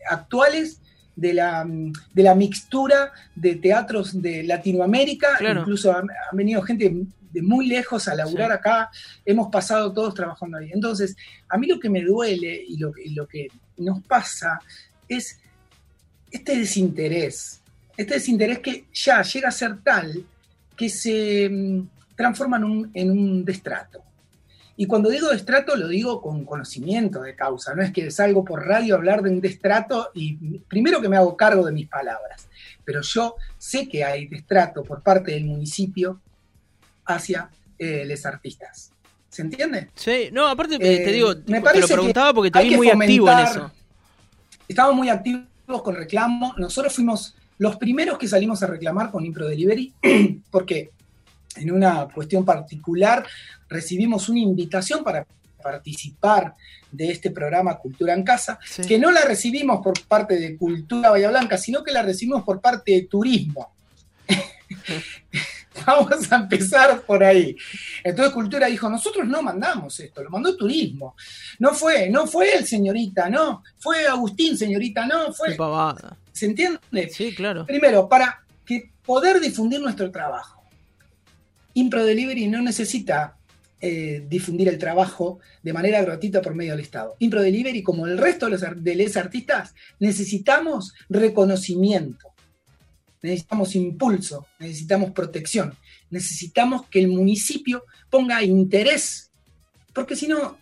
actuales 0.10 0.80
de 1.18 1.34
la, 1.34 1.66
de 2.14 2.24
la 2.24 2.36
mixtura 2.36 3.12
de 3.36 3.56
teatros 3.56 4.22
de 4.22 4.44
Latinoamérica, 4.44 5.40
incluso 5.42 5.92
han, 5.92 6.08
venido 6.32 6.62
gente 6.62 6.94
de 7.32 7.42
muy 7.42 7.68
lejos 7.68 8.08
a 8.08 8.16
laburar 8.16 8.52
acá, 8.52 8.90
hemos 9.26 9.50
pasado 9.50 9.92
todos 9.92 10.14
trabajando 10.14 10.58
ahí. 10.58 10.70
Entonces, 10.72 11.16
a 11.50 11.58
mí 11.58 11.68
lo 11.68 11.80
que 11.80 11.90
me 11.90 12.04
duele 12.04 12.64
y 12.68 12.78
lo, 12.78 12.94
lo 13.16 13.28
que 13.28 13.48
nos 13.78 14.02
pasa 14.04 14.60
es 15.10 15.40
este 16.30 16.56
desinterés, 16.56 17.62
este 17.98 18.14
desinterés 18.14 18.60
que 18.60 18.86
ya 18.94 19.22
llega 19.24 19.50
a 19.50 19.52
ser 19.52 19.82
tal 19.82 20.24
que 20.76 20.88
se 20.88 21.50
mm, 21.50 21.88
transforma 22.16 22.58
en 22.58 22.64
un, 22.64 22.92
en 22.94 23.12
un 23.12 23.44
destrato. 23.44 24.04
Y 24.80 24.86
cuando 24.86 25.10
digo 25.10 25.30
destrato, 25.30 25.76
lo 25.76 25.88
digo 25.88 26.22
con 26.22 26.46
conocimiento 26.46 27.22
de 27.24 27.36
causa. 27.36 27.74
No 27.74 27.82
es 27.82 27.92
que 27.92 28.12
salgo 28.12 28.46
por 28.46 28.66
radio 28.66 28.94
a 28.94 28.98
hablar 29.00 29.24
de 29.24 29.32
un 29.32 29.42
destrato 29.42 30.12
y 30.14 30.36
primero 30.60 31.02
que 31.02 31.10
me 31.10 31.18
hago 31.18 31.36
cargo 31.36 31.66
de 31.66 31.72
mis 31.72 31.88
palabras. 31.88 32.48
Pero 32.86 33.02
yo 33.02 33.36
sé 33.58 33.90
que 33.90 34.04
hay 34.04 34.28
destrato 34.28 34.84
por 34.84 35.02
parte 35.02 35.32
del 35.32 35.46
municipio 35.46 36.22
hacia 37.06 37.50
eh, 37.80 38.06
los 38.06 38.24
artistas. 38.28 38.92
¿Se 39.30 39.42
entiende? 39.42 39.90
Sí, 39.96 40.30
no, 40.32 40.48
aparte 40.48 40.78
te 40.78 41.12
digo, 41.12 41.34
me 41.48 41.60
te 41.60 41.80
lo 41.80 41.88
preguntaba 41.88 42.34
porque 42.34 42.52
te 42.52 42.64
vi 42.64 42.76
muy 42.76 42.90
activo 42.90 43.32
en 43.32 43.40
eso. 43.40 43.72
Estamos 44.68 44.96
muy 44.96 45.10
activos 45.10 45.82
con 45.84 45.96
reclamo. 45.96 46.54
Nosotros 46.58 46.94
fuimos 46.94 47.36
los 47.58 47.78
primeros 47.78 48.20
que 48.20 48.28
salimos 48.28 48.62
a 48.62 48.68
reclamar 48.68 49.10
con 49.10 49.26
Impro 49.26 49.48
Delivery, 49.48 49.94
porque 50.52 50.92
en 51.60 51.72
una 51.72 52.08
cuestión 52.08 52.46
particular 52.46 53.26
recibimos 53.70 54.30
una 54.30 54.40
invitación 54.40 55.04
para 55.04 55.26
participar 55.62 56.54
de 56.92 57.12
este 57.12 57.32
programa 57.32 57.78
Cultura 57.78 58.14
en 58.14 58.24
Casa, 58.24 58.60
que 58.88 58.98
no 58.98 59.12
la 59.12 59.22
recibimos 59.22 59.82
por 59.84 60.00
parte 60.06 60.40
de 60.40 60.56
Cultura 60.56 61.10
Bahía 61.10 61.30
Blanca, 61.30 61.58
sino 61.58 61.84
que 61.84 61.92
la 61.92 62.02
recibimos 62.02 62.44
por 62.44 62.62
parte 62.62 62.94
de 62.94 63.02
Turismo. 63.04 63.74
Vamos 65.86 66.32
a 66.32 66.38
empezar 66.38 67.02
por 67.02 67.24
ahí. 67.24 67.56
Entonces 68.04 68.34
Cultura 68.34 68.68
dijo, 68.68 68.90
nosotros 68.90 69.28
no 69.28 69.42
mandamos 69.42 70.00
esto, 70.00 70.24
lo 70.24 70.30
mandó 70.30 70.56
Turismo. 70.56 71.16
No 71.60 71.74
fue, 71.74 72.10
no 72.10 72.26
fue 72.26 72.56
el 72.56 72.66
señorita, 72.66 73.30
no, 73.30 73.64
fue 73.78 74.08
Agustín, 74.08 74.58
señorita, 74.58 75.06
no, 75.06 75.34
fue... 75.34 75.56
¿Se 76.32 76.46
entiende? 76.46 76.80
Sí, 77.12 77.36
claro. 77.36 77.66
Primero, 77.66 78.08
para 78.08 78.44
que 78.66 78.92
poder 79.06 79.40
difundir 79.40 79.82
nuestro 79.82 80.12
trabajo. 80.12 80.57
Impro 81.78 82.04
Delivery 82.04 82.48
no 82.48 82.60
necesita 82.62 83.38
eh, 83.80 84.26
difundir 84.28 84.68
el 84.68 84.80
trabajo 84.80 85.40
de 85.62 85.74
manera 85.74 86.02
gratuita 86.02 86.42
por 86.42 86.56
medio 86.56 86.72
del 86.72 86.82
Estado. 86.82 87.16
Impro 87.20 87.44
Delivery, 87.44 87.84
como 87.84 88.08
el 88.08 88.18
resto 88.18 88.48
de 88.48 88.96
los, 88.96 89.16
artistas, 89.16 89.76
necesitamos 90.00 90.96
reconocimiento, 91.08 92.34
necesitamos 93.22 93.76
impulso, 93.76 94.48
necesitamos 94.58 95.12
protección, 95.12 95.76
necesitamos 96.10 96.88
que 96.88 97.00
el 97.00 97.10
municipio 97.10 97.84
ponga 98.10 98.42
interés, 98.42 99.30
porque 99.94 100.16
si 100.16 100.28
no, 100.28 100.58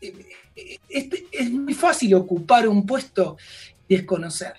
eh, 0.00 0.14
eh, 0.56 0.78
es, 0.88 1.08
es 1.30 1.50
muy 1.50 1.74
fácil 1.74 2.14
ocupar 2.14 2.66
un 2.66 2.86
puesto 2.86 3.36
y 3.86 3.96
desconocer. 3.96 4.54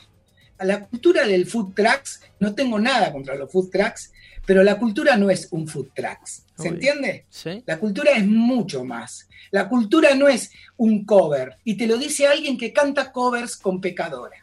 A 0.60 0.66
la 0.66 0.86
cultura 0.86 1.26
del 1.26 1.48
food 1.48 1.74
trucks, 1.74 2.22
no 2.40 2.54
tengo 2.54 2.78
nada 2.78 3.12
contra 3.12 3.34
los 3.34 3.52
food 3.52 3.72
trucks, 3.72 4.12
pero 4.46 4.64
la 4.64 4.78
cultura 4.78 5.18
no 5.18 5.30
es 5.30 5.48
un 5.52 5.68
food 5.68 5.88
trucks. 5.96 6.44
¿Se 6.58 6.70
entiende? 6.70 7.26
La 7.66 7.78
cultura 7.78 8.12
es 8.12 8.26
mucho 8.26 8.84
más. 8.86 9.28
La 9.52 9.68
cultura 9.68 10.16
no 10.16 10.28
es 10.28 10.52
un 10.78 11.06
cover. 11.06 11.58
Y 11.64 11.76
te 11.76 11.88
lo 11.88 11.98
dice 11.98 12.28
alguien 12.28 12.58
que 12.58 12.72
canta 12.72 13.12
covers 13.12 13.58
con 13.58 13.82
pecadora. 13.82 14.38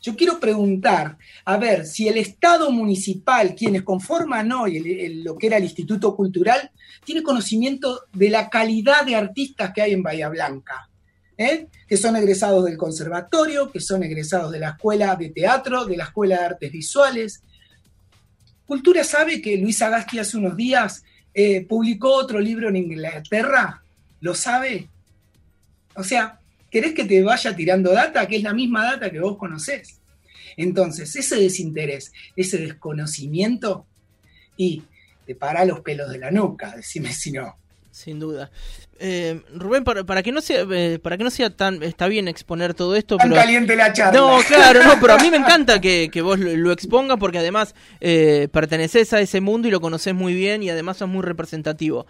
Yo 0.00 0.14
quiero 0.14 0.38
preguntar, 0.38 1.18
a 1.44 1.56
ver, 1.56 1.84
si 1.84 2.06
el 2.06 2.16
Estado 2.16 2.70
municipal, 2.70 3.54
quienes 3.54 3.82
conforman 3.82 4.52
hoy 4.52 5.22
lo 5.24 5.36
que 5.36 5.48
era 5.48 5.56
el 5.56 5.64
Instituto 5.64 6.14
Cultural, 6.14 6.70
tiene 7.04 7.22
conocimiento 7.22 8.02
de 8.12 8.30
la 8.30 8.48
calidad 8.48 9.04
de 9.04 9.16
artistas 9.16 9.72
que 9.74 9.82
hay 9.82 9.92
en 9.92 10.02
Bahía 10.02 10.28
Blanca. 10.28 10.88
¿eh? 11.38 11.68
que 11.86 11.96
son 11.96 12.16
egresados 12.16 12.64
del 12.64 12.76
conservatorio, 12.76 13.70
que 13.70 13.80
son 13.80 14.02
egresados 14.02 14.52
de 14.52 14.60
la 14.60 14.70
escuela 14.70 15.14
de 15.16 15.30
teatro, 15.30 15.84
de 15.84 15.96
la 15.96 16.04
escuela 16.04 16.38
de 16.38 16.44
artes 16.44 16.72
visuales. 16.72 17.42
Cultura 18.66 19.04
sabe 19.04 19.40
que 19.40 19.56
Luis 19.56 19.80
Agasti 19.80 20.18
hace 20.18 20.36
unos 20.36 20.56
días 20.56 21.04
eh, 21.32 21.64
publicó 21.66 22.14
otro 22.14 22.40
libro 22.40 22.68
en 22.68 22.76
Inglaterra, 22.76 23.82
¿lo 24.20 24.34
sabe? 24.34 24.88
O 25.94 26.02
sea, 26.02 26.40
¿querés 26.70 26.92
que 26.94 27.04
te 27.04 27.22
vaya 27.22 27.54
tirando 27.54 27.92
data? 27.92 28.26
Que 28.26 28.36
es 28.36 28.42
la 28.42 28.52
misma 28.52 28.84
data 28.84 29.10
que 29.10 29.20
vos 29.20 29.36
conocés. 29.38 30.00
Entonces, 30.56 31.14
ese 31.14 31.36
desinterés, 31.36 32.12
ese 32.34 32.58
desconocimiento, 32.58 33.86
y 34.56 34.82
te 35.26 35.34
para 35.34 35.64
los 35.64 35.80
pelos 35.80 36.10
de 36.10 36.18
la 36.18 36.30
nuca, 36.30 36.74
decime 36.74 37.12
si 37.12 37.32
no. 37.32 37.56
Sin 37.90 38.18
duda. 38.18 38.50
Eh, 38.98 39.42
Rubén, 39.54 39.84
para, 39.84 40.22
que 40.22 40.32
no 40.32 40.40
sea, 40.40 40.64
eh, 40.70 40.98
para 41.02 41.18
que 41.18 41.24
no 41.24 41.30
sea 41.30 41.50
tan, 41.50 41.82
está 41.82 42.08
bien 42.08 42.28
exponer 42.28 42.74
todo 42.74 42.96
esto. 42.96 43.16
Tan 43.16 43.30
caliente 43.30 43.76
la 43.76 43.92
charla. 43.92 44.18
No, 44.18 44.38
claro, 44.46 44.82
no, 44.82 44.94
pero 45.00 45.14
a 45.14 45.18
mí 45.18 45.30
me 45.30 45.36
encanta 45.36 45.80
que, 45.80 46.08
vos 46.22 46.38
lo, 46.38 46.72
expongas 46.72 47.18
porque 47.18 47.38
además 47.38 47.74
eh, 48.00 48.48
perteneces 48.52 49.12
a 49.12 49.20
ese 49.20 49.40
mundo 49.40 49.68
y 49.68 49.70
lo 49.70 49.80
conoces 49.80 50.14
muy 50.14 50.34
bien 50.34 50.62
y 50.62 50.70
además 50.70 50.96
sos 50.98 51.08
muy 51.08 51.22
representativo. 51.22 52.06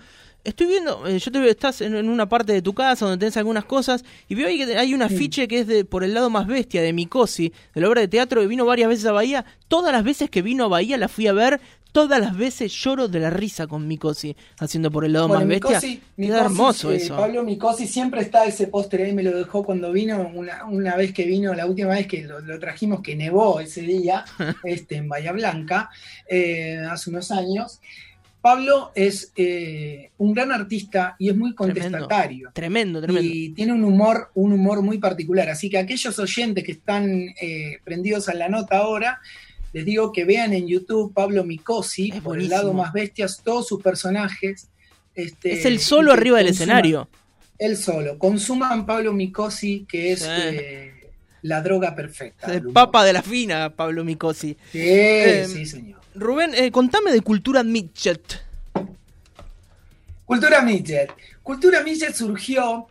Estoy 0.46 0.68
viendo, 0.68 1.08
yo 1.08 1.32
te 1.32 1.40
veo, 1.40 1.50
estás 1.50 1.80
en, 1.80 2.08
una 2.08 2.28
parte 2.28 2.52
de 2.52 2.62
tu 2.62 2.72
casa 2.72 3.04
donde 3.04 3.18
tenés 3.18 3.36
algunas 3.36 3.64
cosas 3.64 4.04
y 4.28 4.36
veo 4.36 4.46
ahí 4.46 4.64
que 4.64 4.78
hay 4.78 4.94
un 4.94 5.02
afiche 5.02 5.48
que 5.48 5.58
es 5.58 5.66
de 5.66 5.84
por 5.84 6.04
el 6.04 6.14
lado 6.14 6.30
más 6.30 6.46
bestia 6.46 6.82
de 6.82 6.92
Mikosi, 6.92 7.52
de 7.74 7.80
la 7.80 7.88
obra 7.88 8.02
de 8.02 8.06
teatro 8.06 8.40
que 8.40 8.46
vino 8.46 8.64
varias 8.64 8.88
veces 8.88 9.06
a 9.06 9.12
Bahía. 9.12 9.44
Todas 9.66 9.92
las 9.92 10.04
veces 10.04 10.30
que 10.30 10.42
vino 10.42 10.66
a 10.66 10.68
Bahía 10.68 10.98
la 10.98 11.08
fui 11.08 11.26
a 11.26 11.32
ver 11.32 11.60
todas 11.92 12.20
las 12.20 12.36
veces 12.36 12.72
lloro 12.72 13.08
de 13.08 13.20
la 13.20 13.30
risa 13.30 13.66
con 13.66 13.88
Mikosi 13.88 14.36
haciendo 14.58 14.90
por 14.90 15.04
el 15.04 15.12
lado 15.14 15.28
más 15.28 15.46
bestia. 15.46 15.80
Queda 15.80 16.44
hermoso 16.44 16.92
eh, 16.92 16.96
eso. 16.96 17.16
Pablo 17.16 17.42
Mikosi 17.42 17.86
siempre 17.86 18.20
está 18.20 18.44
ese 18.44 18.66
póster 18.66 19.02
ahí, 19.02 19.12
me 19.12 19.22
lo 19.22 19.36
dejó 19.36 19.64
cuando 19.64 19.92
vino, 19.92 20.30
una, 20.30 20.96
vez 20.96 21.12
que 21.12 21.24
vino, 21.24 21.54
la 21.54 21.66
última 21.66 21.90
vez 21.90 22.06
que 22.06 22.22
lo, 22.22 22.58
trajimos, 22.58 23.00
que 23.00 23.16
nevó 23.16 23.60
ese 23.60 23.82
día, 23.82 24.24
este, 24.64 24.96
en 24.96 25.08
Bahía 25.08 25.32
Blanca, 25.32 25.90
eh, 26.28 26.82
hace 26.90 27.10
unos 27.10 27.30
años. 27.30 27.80
Pablo 28.42 28.92
es 28.94 29.32
eh, 29.34 30.10
un 30.18 30.32
gran 30.32 30.52
artista 30.52 31.16
y 31.18 31.30
es 31.30 31.36
muy 31.36 31.54
contestatario. 31.54 32.50
Tremendo, 32.52 33.00
tremendo, 33.00 33.28
Y 33.28 33.48
tiene 33.54 33.72
un 33.72 33.82
humor, 33.82 34.30
un 34.34 34.52
humor 34.52 34.82
muy 34.82 34.98
particular. 34.98 35.48
Así 35.48 35.68
que 35.68 35.78
aquellos 35.78 36.16
oyentes 36.18 36.62
que 36.62 36.72
están 36.72 37.34
prendidos 37.82 38.28
a 38.28 38.34
la 38.34 38.48
nota 38.48 38.76
ahora, 38.76 39.20
les 39.76 39.84
digo 39.84 40.10
que 40.10 40.24
vean 40.24 40.54
en 40.54 40.66
YouTube 40.66 41.12
Pablo 41.12 41.44
Micosi, 41.44 42.10
por 42.22 42.38
el 42.38 42.48
lado 42.48 42.72
más 42.72 42.94
bestias, 42.94 43.42
todos 43.44 43.68
sus 43.68 43.82
personajes. 43.82 44.68
Este, 45.14 45.52
es 45.52 45.66
el 45.66 45.80
solo 45.80 46.14
arriba 46.14 46.38
del 46.38 46.46
escenario. 46.46 47.10
El 47.58 47.76
solo. 47.76 48.18
Consuman 48.18 48.86
Pablo 48.86 49.12
Micosi, 49.12 49.84
que 49.86 50.12
es 50.12 50.26
eh, 50.26 51.10
la 51.42 51.60
droga 51.60 51.94
perfecta. 51.94 52.54
El 52.54 52.72
papa 52.72 53.04
de 53.04 53.12
la 53.12 53.20
fina, 53.20 53.68
Pablo 53.68 54.02
Micosi. 54.02 54.56
Sí, 54.72 54.80
eh, 54.80 55.46
sí, 55.46 55.66
señor. 55.66 56.00
Rubén, 56.14 56.54
eh, 56.54 56.70
contame 56.70 57.12
de 57.12 57.20
Cultura 57.20 57.62
Midget. 57.62 58.46
Cultura 60.24 60.62
Midget. 60.62 61.10
Cultura 61.42 61.82
Midget 61.82 62.14
surgió 62.14 62.86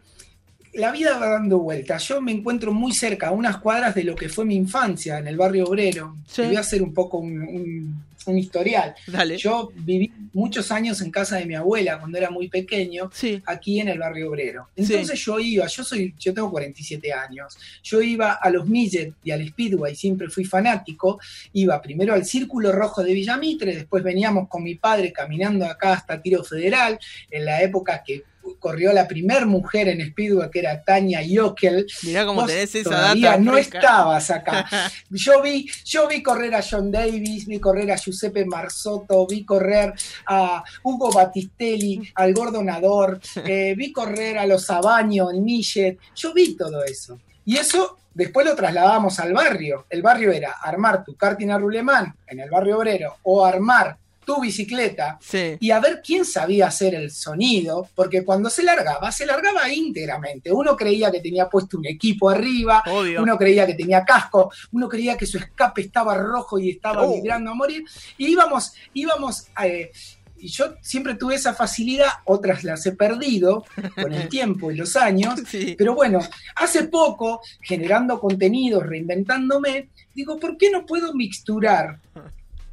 la 0.76 0.92
vida 0.92 1.18
va 1.18 1.30
dando 1.30 1.60
vueltas. 1.60 2.08
Yo 2.08 2.22
me 2.22 2.32
encuentro 2.32 2.74
muy 2.74 2.94
cerca, 2.94 3.28
a 3.28 3.32
unas 3.32 3.58
cuadras 3.58 3.96
de 3.96 4.04
lo 4.04 4.16
que 4.16 4.30
fue 4.30 4.46
mi 4.46 4.56
infancia, 4.56 5.18
en 5.20 5.28
el 5.28 5.38
barrio 5.38 5.66
obrero. 5.66 6.16
voy 6.38 6.56
a 6.56 6.60
hacer 6.60 6.82
un 6.82 6.94
poco 6.94 7.18
un, 7.18 8.04
historial. 8.34 8.96
Yo 9.38 9.72
viví 9.76 10.12
muchos 10.34 10.72
años 10.72 11.02
en 11.02 11.12
casa 11.12 11.38
de 11.38 11.46
mi 11.46 11.56
abuela 11.56 12.00
cuando 12.00 12.18
era 12.18 12.30
muy 12.30 12.50
pequeño, 12.50 13.10
aquí 13.46 13.80
en 13.80 13.90
el 13.90 14.00
barrio 14.00 14.30
obrero. 14.30 14.70
Entonces 14.76 15.20
yo 15.24 15.40
iba, 15.40 15.68
yo 15.68 15.84
soy, 15.84 16.14
yo 16.20 16.34
tengo 16.34 16.52
47 16.52 17.14
años, 17.14 17.58
yo 17.84 18.02
iba 18.02 18.34
a 18.34 18.50
los 18.50 18.68
Millet 18.68 19.14
y 19.24 19.32
al 19.32 19.48
Speedway, 19.48 19.96
siempre 19.96 20.30
fui 20.30 20.46
fanático, 20.46 21.20
iba 21.54 21.82
primero 21.82 22.14
al 22.14 22.26
Círculo 22.26 22.72
Rojo 22.72 23.04
de 23.04 23.14
Villamitre, 23.14 23.76
después 23.76 24.04
veníamos 24.04 24.50
con 24.50 24.64
mi 24.64 24.76
padre 24.76 25.12
caminando 25.12 25.66
acá 25.66 25.94
hasta 25.94 26.22
Tiro 26.22 26.44
Federal, 26.44 27.00
en 27.30 27.46
la 27.46 27.62
época 27.62 28.04
que 28.06 28.24
corrió 28.60 28.94
la 28.94 29.08
primer 29.08 29.46
mujer 29.46 29.88
en 29.88 30.06
Speedway, 30.06 30.50
que 30.50 30.60
era 30.60 30.84
Tania 30.84 31.22
Jokel. 31.28 31.86
Mirá 32.04 32.26
cómo 32.26 32.46
tenés 32.46 32.76
esa 32.76 32.90
todavía 32.90 33.38
no 33.38 33.58
estabas 33.58 34.30
acá. 34.32 34.66
Yo 35.10 35.42
vi, 35.42 35.70
yo 35.84 36.08
vi 36.08 36.22
correr 36.22 36.54
a 36.56 36.62
John 36.62 36.92
Davis, 36.92 37.46
vi 37.46 37.60
correr 37.60 37.92
a 37.92 37.98
Giuseppe 38.16 38.46
Marzotto, 38.46 39.28
vi 39.28 39.44
correr 39.44 39.94
a 40.28 40.64
Hugo 40.84 41.12
Battistelli, 41.12 42.12
al 42.16 42.34
Gordonador, 42.34 43.20
eh, 43.46 43.76
vi 43.76 43.92
correr 43.92 44.38
a 44.38 44.46
los 44.46 44.70
Abaño 44.70 45.30
en 45.32 45.44
Millet. 45.44 45.98
Yo 46.16 46.34
vi 46.34 46.56
todo 46.56 46.84
eso. 46.84 47.20
Y 47.44 47.58
eso 47.58 47.98
después 48.14 48.46
lo 48.46 48.56
trasladamos 48.56 49.20
al 49.20 49.34
barrio. 49.34 49.86
El 49.90 50.02
barrio 50.02 50.32
era 50.32 50.54
armar 50.62 51.04
tu 51.04 51.16
karting 51.16 51.50
a 51.50 51.58
Rulemán 51.58 52.16
en 52.26 52.40
el 52.40 52.50
barrio 52.50 52.78
obrero 52.78 53.18
o 53.24 53.46
armar 53.46 53.98
tu 54.26 54.42
bicicleta 54.42 55.20
y 55.60 55.72
a 55.72 55.80
ver 55.80 56.02
quién 56.04 56.26
sabía 56.26 56.68
hacer 56.68 56.96
el 56.96 57.12
sonido, 57.12 57.88
porque 57.96 58.24
cuando 58.24 58.50
se 58.50 58.64
largaba, 58.64 59.12
se 59.12 59.26
largaba 59.26 59.72
íntegramente. 59.72 60.52
Uno 60.52 60.76
creía 60.76 61.12
que 61.12 61.22
tenía 61.22 61.48
puesto 61.48 61.78
un 61.78 61.86
equipo 61.86 62.30
arriba, 62.30 62.84
uno 63.20 63.38
creía 63.38 63.66
que 63.66 63.76
tenía 63.76 64.04
casco, 64.04 64.52
uno 64.72 64.90
creía 64.90 65.18
que 65.18 65.26
su 65.26 65.38
escape 65.38 65.82
estaba 65.82 66.18
rojo 66.18 66.60
y 66.60 66.72
estaba 66.72 67.04
oh. 67.04 67.14
vibrando 67.14 67.52
a 67.52 67.56
morir, 67.56 67.84
y 68.18 68.28
íbamos, 68.28 68.74
íbamos 68.94 69.48
eh, 69.64 69.92
y 70.38 70.50
yo 70.50 70.76
siempre 70.82 71.16
tuve 71.16 71.36
esa 71.36 71.54
facilidad, 71.54 72.10
otras 72.26 72.64
las 72.64 72.86
he 72.86 72.92
perdido 72.92 73.66
con 73.96 74.14
el 74.14 74.28
tiempo 74.30 74.70
y 74.70 74.76
los 74.76 74.96
años, 74.96 75.40
pero 75.78 75.96
bueno, 75.96 76.20
hace 76.56 76.84
poco, 76.84 77.42
generando 77.62 78.20
contenidos, 78.20 78.86
reinventándome, 78.86 79.90
digo, 80.14 80.38
¿por 80.38 80.58
qué 80.58 80.70
no 80.70 80.86
puedo 80.86 81.14
mixturar 81.14 82.00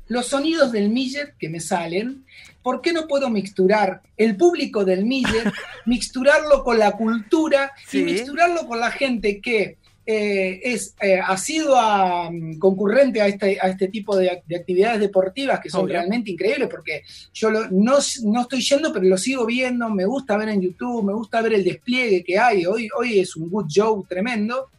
los 0.09 0.27
sonidos 0.27 0.73
del 0.73 0.91
Miller 0.91 1.35
que 1.39 1.49
me 1.49 1.61
salen, 1.61 2.25
¿por 2.63 2.81
qué 2.81 2.93
no 2.93 3.07
puedo 3.07 3.31
mixturar 3.31 4.03
el 4.17 4.37
público 4.37 4.85
del 4.85 5.05
Miller, 5.05 5.53
mixturarlo 5.87 6.63
con 6.65 6.79
la 6.79 6.93
cultura 6.93 7.73
y 7.93 7.99
mixturarlo 8.03 8.67
con 8.67 8.81
la 8.81 8.91
gente 8.91 9.41
que 9.41 9.79
eh, 10.05 10.61
es 10.65 10.97
eh, 11.01 11.21
ha 11.25 11.37
sido 11.37 11.77
mm, 11.77 12.59
concurrente 12.59 13.21
a 13.21 13.29
este, 13.29 13.57
a 13.61 13.69
este 13.69 13.87
tipo 13.87 14.17
de, 14.17 14.31
actividades 14.31 14.99
deportivas 14.99 15.61
que 15.61 15.71
son 15.71 15.89
realmente 15.89 16.33
increíbles, 16.33 16.69
porque 16.69 17.03
yo 17.33 17.51
no, 17.51 17.99
estoy 17.99 18.61
yendo, 18.61 18.93
pero 18.93 19.07
lo 19.07 19.17
sigo 19.17 19.47
viendo, 19.47 19.89
me 19.91 20.05
gusta 20.05 20.37
ver 20.37 20.49
en 20.49 20.61
YouTube, 20.61 21.05
me 21.05 21.13
gusta 21.13 21.41
ver 21.41 21.55
el 21.55 21.65
despliegue 21.65 22.25
que 22.25 22.37
hay, 22.37 22.67
hoy, 22.67 22.89
hoy 22.99 23.21
es 23.21 23.37
un 23.37 23.49
good 23.49 23.69
show 23.69 24.05
tremendo. 24.09 24.71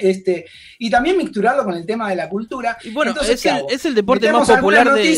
Este, 0.00 0.46
y 0.78 0.90
también 0.90 1.16
mixturarlo 1.16 1.64
con 1.64 1.74
el 1.74 1.86
tema 1.86 2.10
de 2.10 2.16
la 2.16 2.28
cultura. 2.28 2.76
Y 2.84 2.90
bueno, 2.90 3.14
es, 3.20 3.84
el, 3.84 3.94
deporte 3.94 4.32
más 4.32 4.48
popular 4.48 4.92
de... 4.92 5.12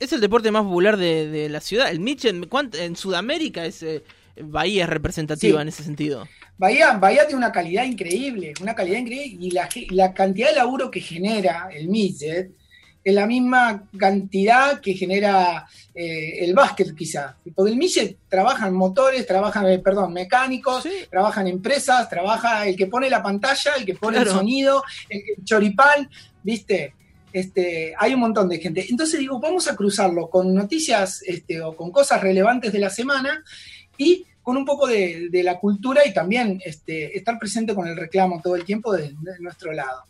Es 0.00 0.12
el 0.12 0.20
deporte 0.20 0.50
más 0.50 0.64
popular 0.64 0.96
de, 0.96 1.48
la 1.48 1.60
ciudad. 1.60 1.90
El 1.90 2.00
Mitchell, 2.00 2.48
en 2.78 2.96
Sudamérica 2.96 3.64
es... 3.64 3.82
Eh, 3.82 4.02
Bahía 4.36 4.82
es 4.82 4.90
representativa 4.90 5.62
en 5.62 5.68
ese 5.68 5.84
sentido. 5.84 6.26
Bahía, 6.58 6.96
Bahía 6.96 7.24
tiene 7.26 7.38
una 7.38 7.52
calidad 7.52 7.84
increíble, 7.84 8.52
una 8.60 8.74
calidad 8.74 8.98
increíble, 8.98 9.38
y 9.40 9.50
la, 9.52 9.68
la 9.90 10.12
cantidad 10.12 10.48
de 10.48 10.56
laburo 10.56 10.90
que 10.90 11.00
genera 11.00 11.68
el 11.72 11.88
midget 11.88 12.50
es 13.04 13.14
la 13.14 13.26
misma 13.26 13.84
cantidad 13.98 14.80
que 14.80 14.94
genera 14.94 15.66
eh, 15.94 16.38
el 16.44 16.54
básquet 16.54 16.94
quizá. 16.96 17.36
Porque 17.54 17.70
el 17.70 17.76
midget 17.76 18.16
trabaja 18.28 18.66
en 18.66 18.74
motores, 18.74 19.26
trabaja, 19.26 19.70
eh, 19.70 19.78
perdón, 19.78 20.14
mecánicos, 20.14 20.88
trabaja 21.10 21.42
en 21.42 21.48
empresas, 21.48 22.08
trabaja 22.08 22.66
el 22.66 22.76
que 22.76 22.86
pone 22.86 23.10
la 23.10 23.22
pantalla, 23.22 23.74
el 23.76 23.84
que 23.84 23.94
pone 23.94 24.18
el 24.18 24.26
sonido, 24.26 24.82
el, 25.10 25.22
choripal, 25.44 26.08
¿viste? 26.42 26.94
Este, 27.30 27.94
hay 27.98 28.14
un 28.14 28.20
montón 28.20 28.48
de 28.48 28.58
gente. 28.58 28.86
Entonces 28.88 29.20
digo, 29.20 29.38
vamos 29.38 29.68
a 29.68 29.76
cruzarlo 29.76 30.30
con 30.30 30.54
noticias 30.54 31.22
este, 31.26 31.60
o 31.60 31.76
con 31.76 31.90
cosas 31.90 32.22
relevantes 32.22 32.72
de 32.72 32.78
la 32.78 32.90
semana 32.90 33.44
y 33.98 34.24
con 34.44 34.58
un 34.58 34.64
poco 34.66 34.86
de, 34.86 35.30
la 35.42 35.58
cultura 35.58 36.06
y 36.06 36.12
también 36.12 36.60
este, 36.64 37.16
estar 37.16 37.38
presente 37.38 37.74
con 37.74 37.88
el 37.88 37.96
reclamo 37.96 38.40
todo 38.44 38.54
el 38.54 38.64
tiempo 38.64 38.92
de, 38.92 39.14
nuestro 39.40 39.72
lado. 39.72 40.04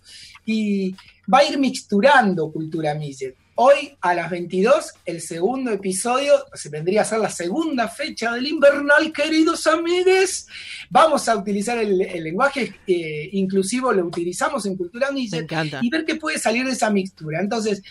Y 0.45 0.95
va 1.33 1.39
a 1.39 1.45
ir 1.45 1.57
mixturando 1.57 2.53
Cultura 2.53 2.95
Millet. 2.95 3.37
Hoy 3.55 3.97
a 4.01 4.13
las 4.13 4.29
22, 4.31 4.93
el 5.07 5.21
segundo 5.21 5.71
episodio, 5.71 6.35
se 6.53 6.69
vendría 6.69 7.03
a 7.03 7.05
ser 7.05 7.21
la 7.21 7.31
segunda 7.31 7.87
fecha 7.87 8.33
del 8.33 8.49
invernal, 8.49 9.13
queridos 9.13 9.69
amigos. 9.69 10.49
Vamos 10.91 11.29
a 11.29 11.37
utilizar 11.37 11.79
el, 11.79 11.97
lenguaje 11.97 12.75
eh, 12.89 13.29
inclusivo, 13.33 13.93
lo 13.93 14.05
utilizamos 14.05 14.67
en 14.67 14.77
Cultura 14.77 15.13
Millet 15.13 15.47
y 15.81 15.91
ver 15.91 16.05
qué 16.05 16.17
puede 16.17 16.41
salir 16.41 16.67
de 16.67 16.73
esa 16.73 16.91
mixtura. 16.91 17.41
Entonces, 17.41 17.85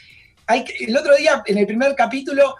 hay 0.45 0.65
el 0.81 0.97
otro 0.97 1.15
día, 1.15 1.41
en 1.45 1.57
el 1.57 1.65
primer 1.65 1.95
capítulo, 1.95 2.57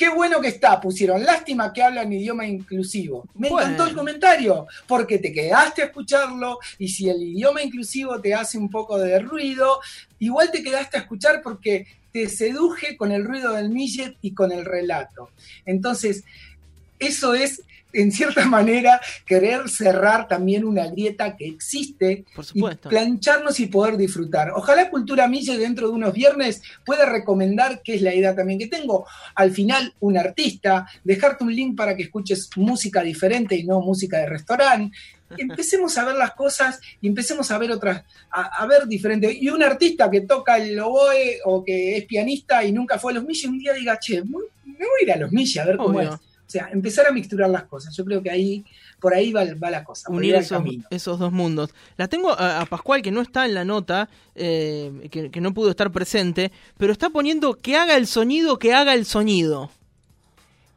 Qué 0.00 0.08
bueno 0.08 0.40
que 0.40 0.48
está, 0.48 0.80
pusieron. 0.80 1.22
Lástima 1.22 1.74
que 1.74 1.82
hablan 1.82 2.10
idioma 2.10 2.46
inclusivo. 2.46 3.28
Me 3.34 3.48
encantó 3.48 3.86
el 3.86 3.94
comentario, 3.94 4.66
porque 4.86 5.18
te 5.18 5.30
quedaste 5.30 5.82
a 5.82 5.84
escucharlo 5.84 6.58
y 6.78 6.88
si 6.88 7.10
el 7.10 7.22
idioma 7.22 7.62
inclusivo 7.62 8.18
te 8.18 8.32
hace 8.32 8.56
un 8.56 8.70
poco 8.70 8.96
de 8.96 9.18
ruido, 9.18 9.78
igual 10.18 10.50
te 10.50 10.62
quedaste 10.62 10.96
a 10.96 11.00
escuchar 11.00 11.42
porque 11.42 11.86
te 12.12 12.30
seduje 12.30 12.96
con 12.96 13.12
el 13.12 13.26
ruido 13.26 13.52
del 13.52 13.68
millet 13.68 14.16
y 14.22 14.32
con 14.32 14.52
el 14.52 14.64
relato. 14.64 15.28
Entonces, 15.66 16.24
eso 16.98 17.34
es 17.34 17.62
en 17.92 18.12
cierta 18.12 18.44
manera, 18.46 19.00
querer 19.26 19.68
cerrar 19.68 20.28
también 20.28 20.64
una 20.64 20.86
grieta 20.86 21.36
que 21.36 21.46
existe 21.46 22.24
y 22.54 22.62
plancharnos 22.88 23.60
y 23.60 23.66
poder 23.66 23.96
disfrutar. 23.96 24.50
Ojalá 24.50 24.90
Cultura 24.90 25.28
Mille 25.28 25.58
dentro 25.58 25.88
de 25.88 25.94
unos 25.94 26.12
viernes 26.12 26.62
pueda 26.84 27.06
recomendar, 27.06 27.82
que 27.82 27.94
es 27.94 28.02
la 28.02 28.14
idea 28.14 28.34
también 28.34 28.58
que 28.58 28.66
tengo, 28.66 29.06
al 29.34 29.50
final 29.50 29.94
un 30.00 30.16
artista, 30.16 30.86
dejarte 31.04 31.44
un 31.44 31.54
link 31.54 31.76
para 31.76 31.96
que 31.96 32.04
escuches 32.04 32.50
música 32.56 33.02
diferente 33.02 33.56
y 33.56 33.64
no 33.64 33.80
música 33.80 34.18
de 34.18 34.26
restaurante. 34.26 34.96
Empecemos 35.38 35.96
a 35.96 36.04
ver 36.04 36.16
las 36.16 36.32
cosas 36.32 36.80
y 37.00 37.06
empecemos 37.06 37.52
a 37.52 37.58
ver 37.58 37.70
otras, 37.70 38.02
a, 38.32 38.66
ver 38.66 38.88
diferentes. 38.88 39.40
Y 39.40 39.48
un 39.48 39.62
artista 39.62 40.10
que 40.10 40.22
toca 40.22 40.56
el 40.58 40.76
oboe 40.80 41.38
o 41.44 41.64
que 41.64 41.98
es 41.98 42.04
pianista 42.04 42.64
y 42.64 42.72
nunca 42.72 42.98
fue 42.98 43.12
a 43.12 43.14
los 43.14 43.24
Mille, 43.24 43.46
un 43.46 43.58
día 43.58 43.72
diga, 43.72 43.96
che, 44.00 44.24
me 44.24 44.32
voy 44.32 45.00
a 45.00 45.04
ir 45.04 45.12
a 45.12 45.16
los 45.16 45.30
Mille 45.30 45.60
a 45.60 45.64
ver 45.64 45.76
cómo 45.76 46.00
es 46.00 46.10
o 46.50 46.52
sea, 46.52 46.68
empezar 46.72 47.06
a 47.06 47.12
mixturar 47.12 47.48
las 47.48 47.62
cosas. 47.62 47.96
Yo 47.96 48.04
creo 48.04 48.20
que 48.24 48.28
ahí, 48.28 48.64
por 48.98 49.14
ahí 49.14 49.30
va, 49.30 49.44
la 49.44 49.84
cosa. 49.84 50.10
Unir 50.10 50.34
esos, 50.34 50.60
esos, 50.90 51.16
dos 51.16 51.30
mundos. 51.30 51.70
La 51.96 52.08
tengo 52.08 52.32
a, 52.32 52.66
Pascual, 52.66 53.02
que 53.02 53.12
no 53.12 53.20
está 53.20 53.46
en 53.46 53.54
la 53.54 53.64
nota, 53.64 54.08
eh, 54.34 55.08
que, 55.12 55.30
que 55.30 55.40
no 55.40 55.54
pudo 55.54 55.70
estar 55.70 55.92
presente, 55.92 56.50
pero 56.76 56.90
está 56.92 57.08
poniendo 57.08 57.54
que 57.54 57.76
haga 57.76 57.96
el 57.96 58.08
sonido, 58.08 58.58
que 58.58 58.74
haga 58.74 58.94
el 58.94 59.06
sonido. 59.06 59.70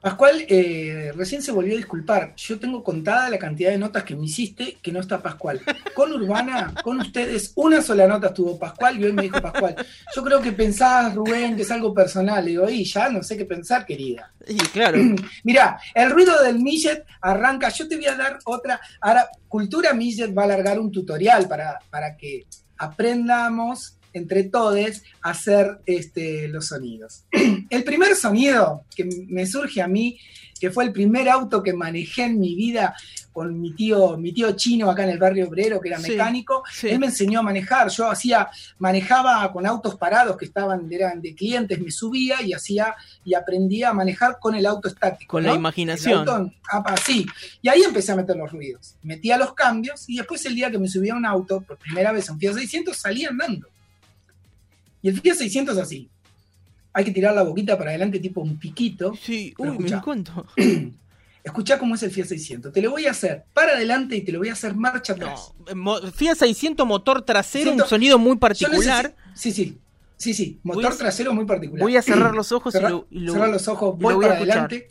Pascual 0.04 0.46
eh, 0.50 1.13
recién 1.16 1.42
se 1.42 1.54
volvió 1.54 1.76
a 1.76 1.78
disculpar. 1.78 2.36
Yo 2.36 2.60
tengo 2.60 2.84
contada 2.84 3.30
la 3.30 3.39
cantidad 3.39 3.72
de 3.72 3.78
notas 3.78 4.04
que 4.04 4.18
me 4.18 4.26
hiciste 4.26 4.78
que 4.82 4.92
no 4.92 5.00
está 5.00 5.22
Pascual. 5.22 5.62
Con 5.96 6.12
Urbana, 6.12 6.74
con 6.84 7.00
ustedes, 7.00 7.54
una 7.56 7.82
sola 7.82 8.06
nota 8.06 8.34
tuvo 8.34 8.60
Pascual 8.60 9.00
y 9.00 9.06
hoy 9.06 9.13
me 9.13 9.22
dijo 9.22 9.42
Pascual. 9.42 9.78
Yo 10.13 10.22
creo 10.22 10.42
que 10.42 10.52
pensás, 10.52 11.16
Rubén, 11.16 11.56
que 11.56 11.62
es 11.62 11.72
algo 11.72 11.94
personal. 11.94 12.44
Le 12.44 12.52
digo, 12.52 12.70
y 12.70 12.84
ya 12.84 13.08
no 13.08 13.24
sé 13.24 13.38
qué 13.38 13.46
pensar, 13.46 13.86
querida. 13.86 14.34
Y 14.46 14.58
claro. 14.58 14.98
Mirá, 15.46 15.80
el 15.94 16.12
ruido 16.12 16.44
del 16.44 16.60
Millet 16.60 17.06
arranca. 17.22 17.70
Yo 17.70 17.88
te 17.88 17.96
voy 17.96 18.08
a 18.08 18.16
dar 18.16 18.39
otra. 18.44 18.82
Ahora, 19.00 19.30
Cultura 19.48 19.94
Millet 19.94 20.38
va 20.38 20.42
a 20.42 20.46
alargar 20.46 20.82
un 20.82 20.92
tutorial 20.92 21.48
para, 21.48 21.80
para 21.89 22.18
que 22.18 22.46
aprendamos 22.78 23.98
entre 24.13 24.43
todos 24.43 24.73
hacer 25.21 25.80
este, 25.86 26.47
los 26.47 26.67
sonidos. 26.67 27.26
El 27.69 27.84
primer 27.84 28.15
sonido 28.15 28.84
que 28.95 29.06
me 29.28 29.45
surge 29.45 29.82
a 29.82 29.88
mí, 29.88 30.17
que 30.60 30.71
fue 30.71 30.86
el 30.86 30.93
primer 30.93 31.28
auto 31.28 31.62
que 31.62 31.73
manejé 31.73 32.23
en 32.23 32.39
mi 32.39 32.56
vida 32.56 32.95
con 33.34 33.60
mi 33.60 33.73
tío, 33.73 34.15
mi 34.15 34.32
tío 34.32 34.52
chino 34.54 34.89
acá 34.89 35.04
en 35.04 35.10
el 35.10 35.17
barrio 35.17 35.47
obrero, 35.47 35.82
que 35.82 35.89
era 35.89 35.99
mecánico, 35.99 36.63
él 36.84 36.99
me 36.99 37.08
enseñó 37.08 37.39
a 37.39 37.43
manejar. 37.43 37.89
Yo 37.89 38.10
hacía, 38.10 38.47
manejaba 38.78 39.52
con 39.52 39.65
autos 39.65 39.95
parados 39.95 40.38
que 40.38 40.45
estaban, 40.45 40.88
eran 40.89 41.19
de 41.19 41.36
clientes, 41.36 41.82
me 41.82 41.91
subía 41.91 42.41
y 42.41 42.54
hacía 42.54 42.95
y 43.26 43.34
aprendía 43.34 43.89
a 43.89 43.93
manejar 43.93 44.38
con 44.39 44.56
el 44.56 44.65
auto 44.65 44.88
estático. 44.88 45.32
Con 45.32 45.43
la 45.43 45.54
imaginación. 45.54 46.54
Ah, 46.71 46.95
sí. 47.04 47.26
Y 47.62 47.67
ahí 47.67 47.82
empecé 47.82 48.12
a 48.12 48.15
meter 48.15 48.38
los 48.38 48.52
ruidos. 48.52 48.95
Metía 49.02 49.38
los 49.38 49.54
cambios 49.54 50.08
y 50.08 50.17
después 50.17 50.45
el 50.45 50.56
día 50.56 50.71
que 50.71 50.78
me 50.78 50.88
subía 50.88 51.13
a 51.13 51.17
un 51.17 51.26
auto, 51.26 51.62
por 51.62 51.78
primera 51.78 52.12
vez 52.12 52.30
a 52.30 52.34
un 52.34 52.39
Fiat 52.39 52.54
600, 52.54 52.95
salía 52.95 53.30
andando. 53.30 53.67
Y 55.04 55.10
el 55.10 55.22
Fiat 55.22 55.36
600 55.36 55.78
es 55.78 55.84
así. 55.84 56.10
Hay 56.94 57.04
que 57.04 57.12
tirar 57.12 57.36
la 57.36 57.44
boquita 57.44 57.78
para 57.78 57.92
adelante 57.92 58.20
tipo 58.20 58.42
un 58.42 58.58
piquito. 58.58 59.13
Sí, 59.22 59.54
uy, 59.58 59.78
me 59.78 60.02
cuento. 60.02 60.48
Escucha 61.44 61.78
cómo 61.78 61.96
es 61.96 62.04
el 62.04 62.12
Fiat 62.12 62.28
600. 62.28 62.72
Te 62.72 62.82
lo 62.82 62.92
voy 62.92 63.06
a 63.06 63.12
hacer 63.12 63.44
para 63.54 63.74
adelante 63.74 64.16
y 64.16 64.22
te 64.22 64.32
lo 64.32 64.39
voy 64.39 64.48
a 64.48 64.54
hacer 64.54 64.76
marcha 64.76 65.12
atrás. 65.13 65.52
No, 65.76 66.00
Fiat 66.12 66.38
600 66.38 66.88
motor 66.88 67.22
trasero, 67.22 67.74
un 67.74 67.86
sonido 67.86 68.18
muy 68.18 68.38
particular. 68.38 69.13
Sí, 69.36 69.52
sí. 69.52 69.78
Sí, 70.16 70.34
sí, 70.34 70.60
motor 70.63 70.96
trasero 70.96 71.34
muy 71.34 71.44
particular. 71.44 71.82
Voy 71.82 71.98
a 71.98 72.02
cerrar 72.02 72.34
los 72.34 72.52
ojos 72.54 72.74
y, 72.76 73.20
lo, 73.20 73.34
Cerrar 73.34 73.50
los 73.50 73.68
ojos, 73.68 74.00
voy, 74.00 74.16
para 74.16 74.38
adelante. 74.38 74.88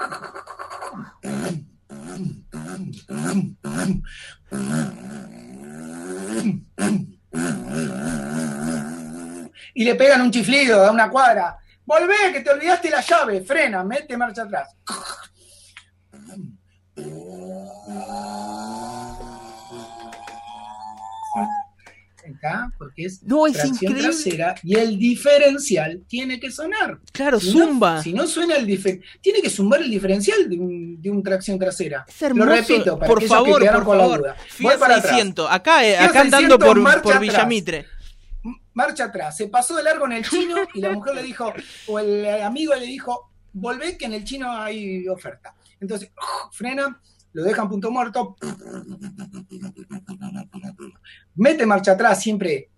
y 9.76 9.84
le 9.84 9.94
pegan 9.94 10.22
un 10.22 10.30
chiflido 10.30 10.84
a 10.84 10.90
una 10.90 11.10
cuadra. 11.10 11.58
Volvé, 11.84 12.32
que 12.32 12.40
te 12.40 12.50
olvidaste 12.50 12.88
la 12.90 13.02
llave, 13.02 13.42
frena, 13.42 13.84
mete 13.84 14.16
marcha 14.16 14.42
atrás. 14.42 14.74
Acá, 22.38 22.72
porque 22.78 23.04
es, 23.04 23.22
no, 23.22 23.46
es 23.46 23.62
increíble. 23.64 24.02
trasera 24.02 24.54
y 24.62 24.76
el 24.76 24.98
diferencial 24.98 26.02
tiene 26.08 26.40
que 26.40 26.50
sonar. 26.50 26.98
Claro, 27.12 27.38
zumba. 27.38 28.02
si 28.02 28.14
no 28.14 28.26
suena 28.26 28.56
el 28.56 28.66
diferencial, 28.66 29.20
tiene 29.20 29.42
que 29.42 29.50
zumbar 29.50 29.82
el 29.82 29.90
diferencial 29.90 30.48
de 30.48 31.10
un, 31.10 31.22
tracción 31.22 31.58
trasera. 31.58 32.06
Es 32.08 32.22
hermoso. 32.22 32.48
Lo 32.48 32.56
repito, 32.56 32.98
para 32.98 33.12
por 33.12 33.22
favor, 33.24 33.60
por 33.60 33.84
favor. 33.84 34.34
Voy 34.58 34.74
para 34.78 35.02
600, 35.02 35.48
acá, 35.50 35.86
eh, 35.86 35.98
acá 35.98 36.22
andando 36.22 36.58
por, 36.58 37.02
por 37.02 37.20
Villamitre 37.20 37.95
marcha 38.76 39.04
atrás. 39.04 39.36
Se 39.36 39.48
pasó 39.48 39.74
de 39.74 39.82
largo 39.82 40.04
en 40.06 40.12
el 40.12 40.24
chino 40.28 40.56
y 40.74 40.80
la 40.80 40.92
mujer 40.92 41.16
le 41.16 41.22
dijo, 41.22 41.52
o 41.88 41.98
el 41.98 42.42
amigo 42.42 42.74
le 42.74 42.86
dijo, 42.86 43.30
volvé 43.52 43.96
que 43.96 44.04
en 44.04 44.12
el 44.12 44.24
chino 44.24 44.52
hay 44.52 45.08
oferta. 45.08 45.54
Entonces, 45.80 46.10
frena, 46.52 47.00
lo 47.32 47.42
dejan 47.42 47.68
punto 47.68 47.90
muerto, 47.90 48.36
mete 51.34 51.66
marcha 51.66 51.92
atrás 51.92 52.22
siempre. 52.22 52.70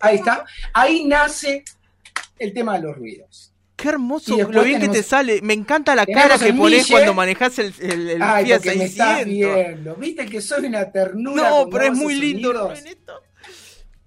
Ahí 0.00 0.16
está. 0.16 0.44
Ahí 0.72 1.04
nace 1.06 1.64
el 2.38 2.52
tema 2.52 2.74
de 2.74 2.82
los 2.82 2.96
ruidos. 2.96 3.52
Qué 3.78 3.90
hermoso 3.90 4.36
lo 4.50 4.64
bien 4.64 4.80
que 4.80 4.88
te 4.88 5.04
sale. 5.04 5.40
Me 5.40 5.54
encanta 5.54 5.94
la 5.94 6.04
cara 6.04 6.36
que 6.36 6.52
pones 6.52 6.88
cuando 6.88 7.14
manejas 7.14 7.60
el, 7.60 7.72
el, 7.78 8.10
el 8.10 8.22
Ay, 8.22 8.46
Fiat 8.46 8.62
600. 8.62 8.76
Me 8.76 8.84
estás 8.84 9.24
viendo. 9.24 9.94
Viste 9.94 10.26
que 10.26 10.40
soy 10.40 10.66
una 10.66 10.90
ternura. 10.90 11.48
No, 11.48 11.70
pero 11.70 11.84
es 11.84 11.92
muy 11.92 12.14
lindo, 12.14 12.72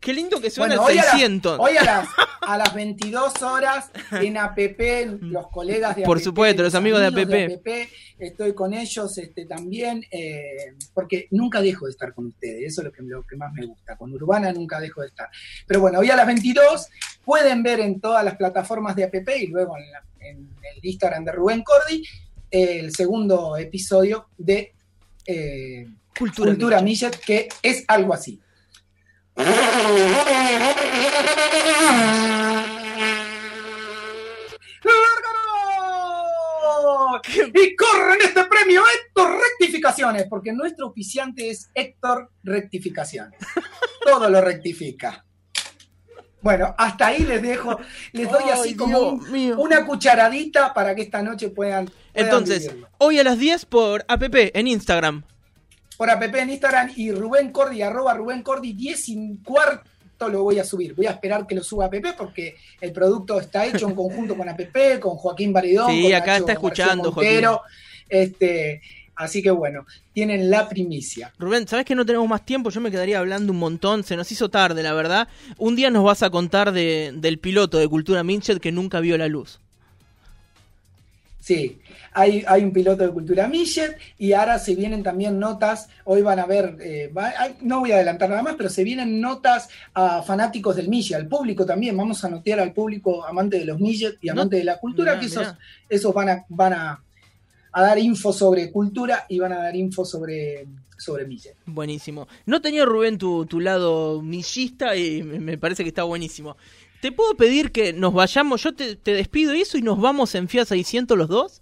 Qué 0.01 0.13
lindo 0.13 0.41
que 0.41 0.49
suena 0.49 0.75
Bueno, 0.77 0.89
el 0.89 0.97
hoy, 0.97 0.99
a, 0.99 1.11
600. 1.11 1.57
las, 1.59 1.67
hoy 1.69 1.77
a, 1.77 1.83
las, 1.83 2.07
a 2.41 2.57
las 2.57 2.73
22 2.73 3.41
horas 3.43 3.91
en 4.19 4.35
APP, 4.35 5.21
los 5.21 5.47
colegas 5.49 5.95
de 5.95 6.01
Por 6.03 6.17
APP, 6.17 6.23
supuesto, 6.23 6.63
los 6.63 6.73
amigos 6.73 6.99
de 7.01 7.05
APP. 7.07 7.89
estoy 8.17 8.53
con 8.55 8.73
ellos 8.73 9.15
este, 9.19 9.45
también, 9.45 10.03
eh, 10.11 10.73
porque 10.95 11.27
nunca 11.29 11.61
dejo 11.61 11.85
de 11.85 11.91
estar 11.91 12.15
con 12.15 12.25
ustedes, 12.25 12.63
eso 12.71 12.81
es 12.81 12.85
lo 12.85 12.91
que, 12.91 13.03
lo 13.03 13.21
que 13.27 13.35
más 13.35 13.53
me 13.53 13.65
gusta, 13.67 13.95
con 13.95 14.11
Urbana 14.11 14.51
nunca 14.51 14.79
dejo 14.79 15.01
de 15.01 15.07
estar. 15.09 15.29
Pero 15.67 15.79
bueno, 15.81 15.99
hoy 15.99 16.09
a 16.09 16.15
las 16.15 16.25
22 16.25 16.87
pueden 17.23 17.61
ver 17.61 17.79
en 17.79 18.01
todas 18.01 18.25
las 18.25 18.35
plataformas 18.37 18.95
de 18.95 19.03
APP 19.03 19.29
y 19.39 19.47
luego 19.47 19.77
en, 19.77 19.91
la- 19.91 20.03
en 20.21 20.37
el 20.75 20.83
Instagram 20.85 21.25
de 21.25 21.31
Rubén 21.31 21.61
Cordi 21.63 22.03
el 22.49 22.91
segundo 22.93 23.55
episodio 23.55 24.29
de 24.37 24.73
eh, 25.27 25.85
Cultura. 26.17 26.49
Cultura 26.51 26.81
Millet, 26.81 27.11
que 27.23 27.47
es 27.61 27.85
algo 27.87 28.13
así. 28.15 28.39
Y 37.53 37.75
corren 37.75 38.17
este 38.23 38.43
premio 38.45 38.81
Héctor 38.95 39.37
Rectificaciones, 39.39 40.25
porque 40.29 40.53
nuestro 40.53 40.87
oficiante 40.87 41.49
es 41.49 41.69
Héctor 41.73 42.31
Rectificaciones. 42.43 43.39
Todo 44.03 44.29
lo 44.29 44.41
rectifica. 44.41 45.25
Bueno, 46.41 46.73
hasta 46.77 47.07
ahí 47.07 47.19
les 47.23 47.41
dejo, 47.41 47.77
les 48.13 48.29
doy 48.31 48.49
así 48.51 48.75
como 48.75 48.99
un- 48.99 49.53
una 49.59 49.85
cucharadita 49.85 50.73
para 50.73 50.95
que 50.95 51.03
esta 51.03 51.21
noche 51.21 51.49
puedan. 51.49 51.85
puedan 51.85 52.01
Entonces, 52.15 52.63
vivirlo. 52.67 52.89
hoy 52.97 53.19
a 53.19 53.23
las 53.23 53.37
10 53.37 53.65
por 53.65 54.03
app 54.07 54.23
en 54.33 54.67
Instagram. 54.67 55.23
Por 56.01 56.09
app 56.09 56.23
en 56.33 56.49
Instagram 56.49 56.93
y 56.95 57.11
Rubén 57.11 57.51
Cordi, 57.51 57.83
arroba 57.83 58.15
Rubén 58.15 58.41
Cordi, 58.41 58.73
10 58.73 59.09
y 59.09 59.37
cuarto 59.43 60.29
lo 60.29 60.41
voy 60.41 60.57
a 60.57 60.63
subir. 60.63 60.95
Voy 60.95 61.05
a 61.05 61.11
esperar 61.11 61.45
que 61.45 61.53
lo 61.53 61.63
suba 61.63 61.85
app 61.85 61.93
porque 62.17 62.55
el 62.79 62.91
producto 62.91 63.39
está 63.39 63.67
hecho 63.67 63.87
en 63.87 63.93
conjunto 63.93 64.35
con 64.35 64.49
app, 64.49 64.59
con 64.99 65.15
Joaquín 65.15 65.53
Baridón. 65.53 65.91
Sí, 65.91 66.01
con 66.01 66.13
acá 66.15 66.25
Nacho 66.25 66.39
está 66.39 66.53
escuchando, 66.53 67.11
Montero. 67.11 67.61
Este, 68.09 68.81
así 69.15 69.43
que 69.43 69.51
bueno, 69.51 69.85
tienen 70.11 70.49
la 70.49 70.67
primicia. 70.67 71.31
Rubén, 71.37 71.67
¿sabes 71.67 71.85
que 71.85 71.93
no 71.93 72.03
tenemos 72.03 72.27
más 72.27 72.47
tiempo? 72.47 72.71
Yo 72.71 72.81
me 72.81 72.89
quedaría 72.89 73.19
hablando 73.19 73.53
un 73.53 73.59
montón. 73.59 74.03
Se 74.03 74.15
nos 74.15 74.31
hizo 74.31 74.49
tarde, 74.49 74.81
la 74.81 74.93
verdad. 74.93 75.27
Un 75.59 75.75
día 75.75 75.91
nos 75.91 76.03
vas 76.03 76.23
a 76.23 76.31
contar 76.31 76.71
de, 76.71 77.11
del 77.13 77.37
piloto 77.37 77.77
de 77.77 77.87
Cultura 77.87 78.23
Minchet 78.23 78.59
que 78.59 78.71
nunca 78.71 79.01
vio 79.01 79.19
la 79.19 79.27
luz. 79.27 79.59
Sí, 81.51 81.79
hay, 82.13 82.45
hay 82.47 82.63
un 82.63 82.71
piloto 82.71 83.03
de 83.03 83.09
Cultura 83.11 83.47
Millet 83.49 83.97
y 84.17 84.31
ahora 84.31 84.57
se 84.57 84.73
vienen 84.73 85.03
también 85.03 85.37
notas, 85.37 85.89
hoy 86.05 86.21
van 86.21 86.39
a 86.39 86.45
ver, 86.45 86.77
eh, 86.79 87.11
va- 87.15 87.33
no 87.61 87.81
voy 87.81 87.91
a 87.91 87.95
adelantar 87.95 88.29
nada 88.29 88.41
más, 88.41 88.55
pero 88.55 88.69
se 88.69 88.85
vienen 88.85 89.19
notas 89.19 89.67
a 89.93 90.21
fanáticos 90.21 90.77
del 90.77 90.87
Millet, 90.87 91.15
al 91.15 91.27
público 91.27 91.65
también, 91.65 91.97
vamos 91.97 92.23
a 92.23 92.29
notear 92.29 92.61
al 92.61 92.71
público 92.71 93.25
amante 93.25 93.59
de 93.59 93.65
los 93.65 93.79
Millet 93.81 94.17
y 94.21 94.27
No, 94.27 94.33
amante 94.33 94.55
de 94.57 94.63
la 94.63 94.77
cultura, 94.79 95.11
mirá, 95.11 95.19
que 95.19 95.25
esos, 95.25 95.39
mirá. 95.47 95.59
esos 95.89 96.13
van, 96.13 96.29
a, 96.29 96.45
van 96.47 96.73
a, 96.73 97.03
a 97.73 97.81
dar 97.81 97.99
info 97.99 98.31
sobre 98.31 98.71
cultura 98.71 99.25
y 99.27 99.39
van 99.39 99.51
a 99.51 99.57
dar 99.63 99.75
info 99.75 100.05
sobre, 100.05 100.67
sobre 100.97 101.25
Millet. 101.25 101.55
Buenísimo. 101.65 102.27
No 102.45 102.61
tenía 102.61 102.85
Rubén 102.85 103.17
tu, 103.17 103.45
tu 103.45 103.59
lado 103.59 104.21
millista 104.21 104.95
y 104.95 105.21
me 105.23 105.57
parece 105.57 105.83
que 105.83 105.89
está 105.89 106.03
buenísimo. 106.03 106.55
¿Te 107.01 107.11
puedo 107.11 107.35
pedir 107.35 107.71
que 107.71 107.93
nos 107.93 108.13
vayamos? 108.13 108.61
Yo 108.63 108.73
te, 108.73 108.95
te 108.95 109.13
despido 109.13 109.53
eso 109.53 109.77
y 109.77 109.81
nos 109.81 109.99
vamos 109.99 110.35
en 110.35 110.47
FIA 110.47 110.65
600 110.65 111.17
los 111.17 111.27
dos. 111.27 111.61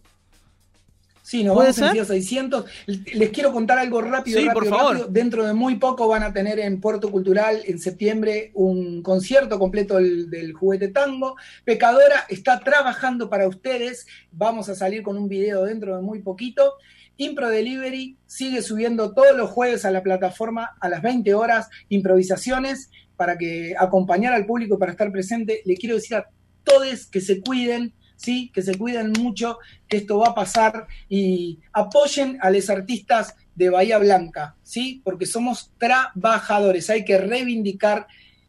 Sí, 1.21 1.43
nos 1.43 1.53
¿Puede 1.53 1.67
vamos 1.67 1.77
en 1.77 1.83
ser? 1.83 1.93
Fiat 1.93 2.07
600. 2.07 2.65
Les 3.13 3.29
quiero 3.29 3.53
contar 3.53 3.77
algo 3.77 4.01
rápido, 4.01 4.39
Sí, 4.39 4.47
rápido, 4.47 4.63
por 4.63 4.69
favor. 4.69 4.93
rápido. 4.93 5.07
Dentro 5.11 5.45
de 5.45 5.53
muy 5.53 5.75
poco 5.75 6.07
van 6.07 6.23
a 6.23 6.33
tener 6.33 6.59
en 6.59 6.81
Puerto 6.81 7.11
Cultural 7.11 7.61
en 7.65 7.77
septiembre 7.77 8.49
un 8.55 9.03
concierto 9.03 9.59
completo 9.59 9.97
del, 9.97 10.29
del 10.31 10.53
juguete 10.53 10.87
tango. 10.87 11.35
Pecadora 11.63 12.25
está 12.29 12.59
trabajando 12.59 13.29
para 13.29 13.47
ustedes. 13.47 14.07
Vamos 14.31 14.69
a 14.69 14.75
salir 14.75 15.03
con 15.03 15.17
un 15.17 15.29
video 15.29 15.65
dentro 15.65 15.95
de 15.95 16.01
muy 16.01 16.19
poquito. 16.23 16.73
Impro 17.17 17.49
Delivery 17.49 18.17
sigue 18.25 18.63
subiendo 18.63 19.13
todos 19.13 19.37
los 19.37 19.51
jueves 19.51 19.85
a 19.85 19.91
la 19.91 20.01
plataforma 20.01 20.71
a 20.79 20.89
las 20.89 21.03
20 21.03 21.31
horas 21.35 21.69
improvisaciones 21.89 22.89
para 23.19 23.37
que 23.37 23.75
acompañar 23.77 24.31
al 24.31 24.45
público 24.45 24.79
para 24.79 24.93
estar 24.93 25.11
presente. 25.11 25.61
Le 25.65 25.75
quiero 25.75 25.95
decir 25.95 26.15
a 26.15 26.29
todos 26.63 27.05
que 27.05 27.19
se 27.19 27.41
cuiden, 27.41 27.93
¿sí? 28.15 28.49
que 28.53 28.61
se 28.61 28.77
cuiden 28.77 29.11
mucho, 29.11 29.57
que 29.89 29.97
esto 29.97 30.19
va 30.19 30.29
a 30.29 30.35
pasar 30.35 30.87
y 31.09 31.59
apoyen 31.73 32.37
a 32.41 32.49
los 32.49 32.69
artistas 32.69 33.35
de 33.55 33.69
Bahía 33.69 33.97
Blanca, 33.97 34.55
¿sí? 34.63 35.01
porque 35.03 35.25
somos 35.25 35.73
trabajadores, 35.77 36.89
hay 36.89 37.03
que 37.03 37.17
reivindicar 37.17 38.07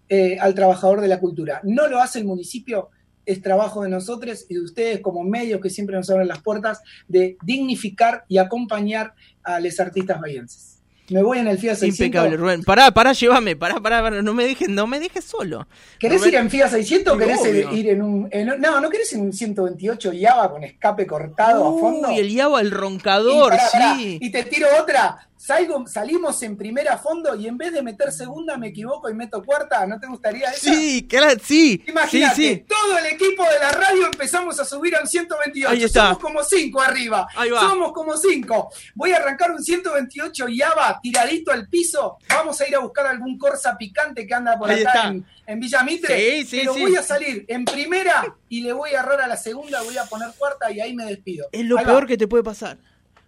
eh, 0.09 0.39
al 0.39 0.55
trabajador 0.55 1.01
de 1.01 1.09
la 1.09 1.19
cultura. 1.19 1.61
No 1.65 1.89
lo 1.89 2.01
hace 2.01 2.21
el 2.21 2.25
municipio, 2.25 2.91
es 3.27 3.43
trabajo 3.43 3.83
de 3.83 3.89
nosotros 3.89 4.47
y 4.49 4.55
de 4.55 4.61
ustedes 4.61 5.01
como 5.01 5.25
medios 5.25 5.61
que 5.61 5.69
siempre 5.69 5.97
nos 5.97 6.09
abren 6.11 6.29
las 6.29 6.43
puertas 6.43 6.81
de 7.09 7.37
dignificar 7.43 8.25
y 8.29 8.39
acompañar 8.39 9.15
a 9.43 9.59
los 9.59 9.81
artistas 9.81 10.21
bahienses. 10.21 10.80
Me 11.11 11.23
voy 11.23 11.39
en 11.39 11.49
el 11.49 11.59
FIA 11.59 11.75
600. 11.75 11.99
Impecable, 12.07 12.37
Rubén. 12.37 12.63
Pará, 12.63 12.91
pará, 12.93 13.13
llévame. 13.13 13.57
Pará, 13.57 13.81
pará, 13.81 14.01
pará. 14.01 14.23
No 14.23 14.33
me 14.33 14.45
dejes, 14.47 14.69
no 14.69 14.87
me 14.87 15.01
dejes 15.01 15.25
solo. 15.25 15.67
¿Querés 15.99 16.21
Rubén- 16.23 16.29
ir 16.29 16.35
en 16.37 16.51
FIA 16.51 16.69
600 16.69 17.15
o 17.15 17.19
querés 17.19 17.41
obvio. 17.41 17.73
ir 17.73 17.89
en 17.91 18.03
un... 18.03 18.29
en 18.31 18.51
un- 18.53 18.61
no, 18.61 18.81
¿no 18.81 18.89
querés 18.91 19.13
en 19.13 19.23
un 19.23 19.33
128 19.33 20.13
Yava 20.13 20.51
con 20.51 20.63
escape 20.65 21.07
cortado 21.07 21.67
a 21.77 21.81
fondo? 21.81 22.09
Uy, 22.09 22.19
el 22.19 22.31
Yaba, 22.33 22.61
el 22.61 22.69
Y, 22.69 22.71
roncador, 22.71 23.51
pará, 23.51 23.97
sí. 23.97 24.19
y 24.21 24.31
te 24.31 24.45
tiro 24.45 24.69
otra. 24.81 25.27
Salgo, 25.43 25.87
salimos 25.87 26.43
en 26.43 26.55
primera 26.55 26.93
a 26.93 26.99
fondo 26.99 27.35
y 27.35 27.49
en 27.49 27.57
vez 27.57 27.73
de 27.73 27.81
meter 27.83 28.13
segunda 28.13 28.59
me 28.59 28.69
equivoco 28.69 29.09
y 29.09 29.15
meto 29.15 29.43
cuarta. 29.43 29.87
¿No 29.87 29.99
te 29.99 30.07
gustaría 30.07 30.51
eso? 30.51 30.71
Sí, 30.71 31.07
claro, 31.09 31.41
sí. 31.43 31.83
Imagínate, 31.89 32.35
Sí, 32.35 32.43
sí. 32.57 32.65
todo 32.69 32.99
el 32.99 33.07
equipo 33.07 33.43
de 33.45 33.59
la 33.59 33.73
radio 33.73 34.05
empezamos 34.13 34.61
a 34.61 34.67
subir 34.67 34.95
a 34.97 35.01
un 35.01 35.07
128. 35.07 35.71
Ahí 35.71 35.83
está. 35.85 36.03
Somos 36.09 36.19
como 36.19 36.43
cinco 36.45 36.83
arriba. 36.83 37.27
Ahí 37.35 37.49
va. 37.49 37.59
Somos 37.61 37.93
como 37.93 38.19
cinco. 38.19 38.71
Voy 38.95 39.13
a 39.13 39.17
arrancar 39.17 39.51
un 39.53 39.65
128 39.65 40.47
y 40.51 40.59
ya 40.59 40.75
va, 40.75 41.01
tiradito 41.03 41.53
al 41.53 41.67
piso. 41.71 42.19
Vamos 42.29 42.61
a 42.61 42.69
ir 42.69 42.77
a 42.77 42.81
buscar 42.81 43.07
algún 43.07 43.39
Corsa 43.39 43.79
picante 43.79 44.27
que 44.27 44.35
anda 44.35 44.59
por 44.59 44.71
Ahí 44.71 44.83
acá 44.83 45.09
en, 45.09 45.25
en 45.47 45.59
Villa 45.59 45.83
Mitre. 45.83 46.43
Sí, 46.43 46.45
sí, 46.45 46.57
pero 46.59 46.75
voy 46.75 46.97
a 46.97 47.03
salir 47.03 47.47
en 47.49 47.65
primera 47.65 48.37
y 48.51 48.61
le 48.61 48.75
voy 48.75 48.91
a 48.91 49.01
errar 49.01 49.23
a 49.23 49.27
la 49.27 49.39
segunda, 49.39 49.81
voy 49.81 49.97
a 49.97 50.05
poner 50.05 50.29
cuarta 50.37 50.71
y 50.71 50.81
ahí 50.83 50.95
me 50.95 51.07
despido. 51.07 51.49
Es 51.51 51.65
lo 51.65 51.79
Ahí 51.79 51.87
peor 51.87 52.03
va. 52.03 52.07
que 52.07 52.19
te 52.19 52.29
puede 52.29 52.45
pasar. 52.45 52.77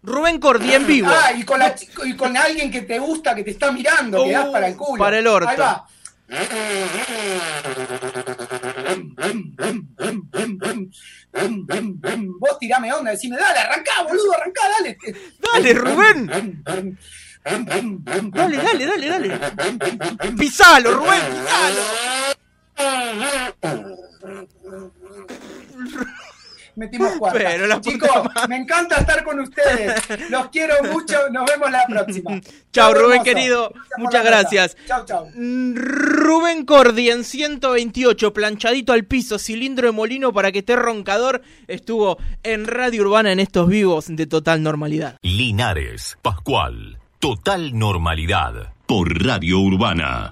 Rubén 0.03 0.41
Cordi 0.41 0.75
en 0.75 0.87
vivo. 0.87 1.09
Ah, 1.11 1.33
y 1.33 1.45
con, 1.45 1.61
la 1.61 1.75
y 2.05 2.17
con 2.17 2.37
alguien 2.37 2.71
que 2.71 2.83
te 2.83 2.99
gusta, 2.99 3.35
que 3.35 3.45
te 3.45 3.53
está 3.53 3.71
mirando, 3.71 4.25
que 4.25 4.33
das 4.33 4.47
para 4.47 4.69
el 4.69 4.77
culo. 4.77 4.99
para 4.99 5.19
el 5.19 5.27
orto. 5.27 5.49
Ahí 5.49 5.57
va. 5.57 5.87
Vos 12.39 12.59
tirame 12.59 12.93
onda, 12.93 13.13
decime, 13.13 13.37
dale, 13.37 13.59
arrancá, 13.61 14.03
boludo, 14.03 14.33
arrancá, 14.35 14.63
dale. 14.79 14.99
Dale, 15.53 15.75
Rubén. 15.75 16.63
Dale, 18.33 18.57
dale, 18.57 18.87
dale, 18.87 19.09
dale. 19.09 19.39
Pisalo, 20.37 20.95
Rubén, 20.95 21.23
pisalo. 21.31 21.83
Metimos 26.77 27.13
cuarta. 27.19 27.39
Pero 27.39 27.67
la 27.67 27.77
puta 27.81 27.91
Chicos, 27.91 28.49
me 28.49 28.57
encanta 28.57 28.97
estar 28.97 29.23
con 29.25 29.41
ustedes. 29.41 30.03
Los 30.31 30.49
quiero 30.49 30.75
mucho. 30.93 31.17
Nos 31.31 31.45
vemos 31.47 31.71
la 31.71 31.85
próxima. 31.87 32.41
Chao, 32.73 32.95
Rubén, 32.95 33.21
hermoso. 33.21 33.25
querido. 33.25 33.73
Muchas 33.99 34.25
nota. 34.25 34.31
gracias. 34.37 34.77
Chao, 34.87 35.05
chao. 35.05 35.27
Mm, 35.35 35.75
Rubén 35.77 36.65
Cordi 36.65 37.11
en 37.11 37.25
128, 37.25 38.33
planchadito 38.33 38.93
al 38.93 39.05
piso, 39.05 39.39
cilindro 39.39 39.87
de 39.89 39.93
molino 39.93 40.33
para 40.33 40.53
que 40.53 40.61
esté 40.61 40.77
roncador, 40.77 41.43
estuvo 41.69 42.19
en 42.43 42.67
Radio 42.67 43.03
Urbana 43.03 43.33
en 43.33 43.41
estos 43.41 43.69
vivos 43.69 44.07
de 44.09 44.27
total 44.27 44.63
normalidad. 44.63 45.17
Linares, 45.23 46.17
Pascual, 46.23 46.99
total 47.19 47.79
normalidad. 47.79 48.73
Por 48.87 49.23
Radio 49.25 49.59
Urbana. 49.61 50.31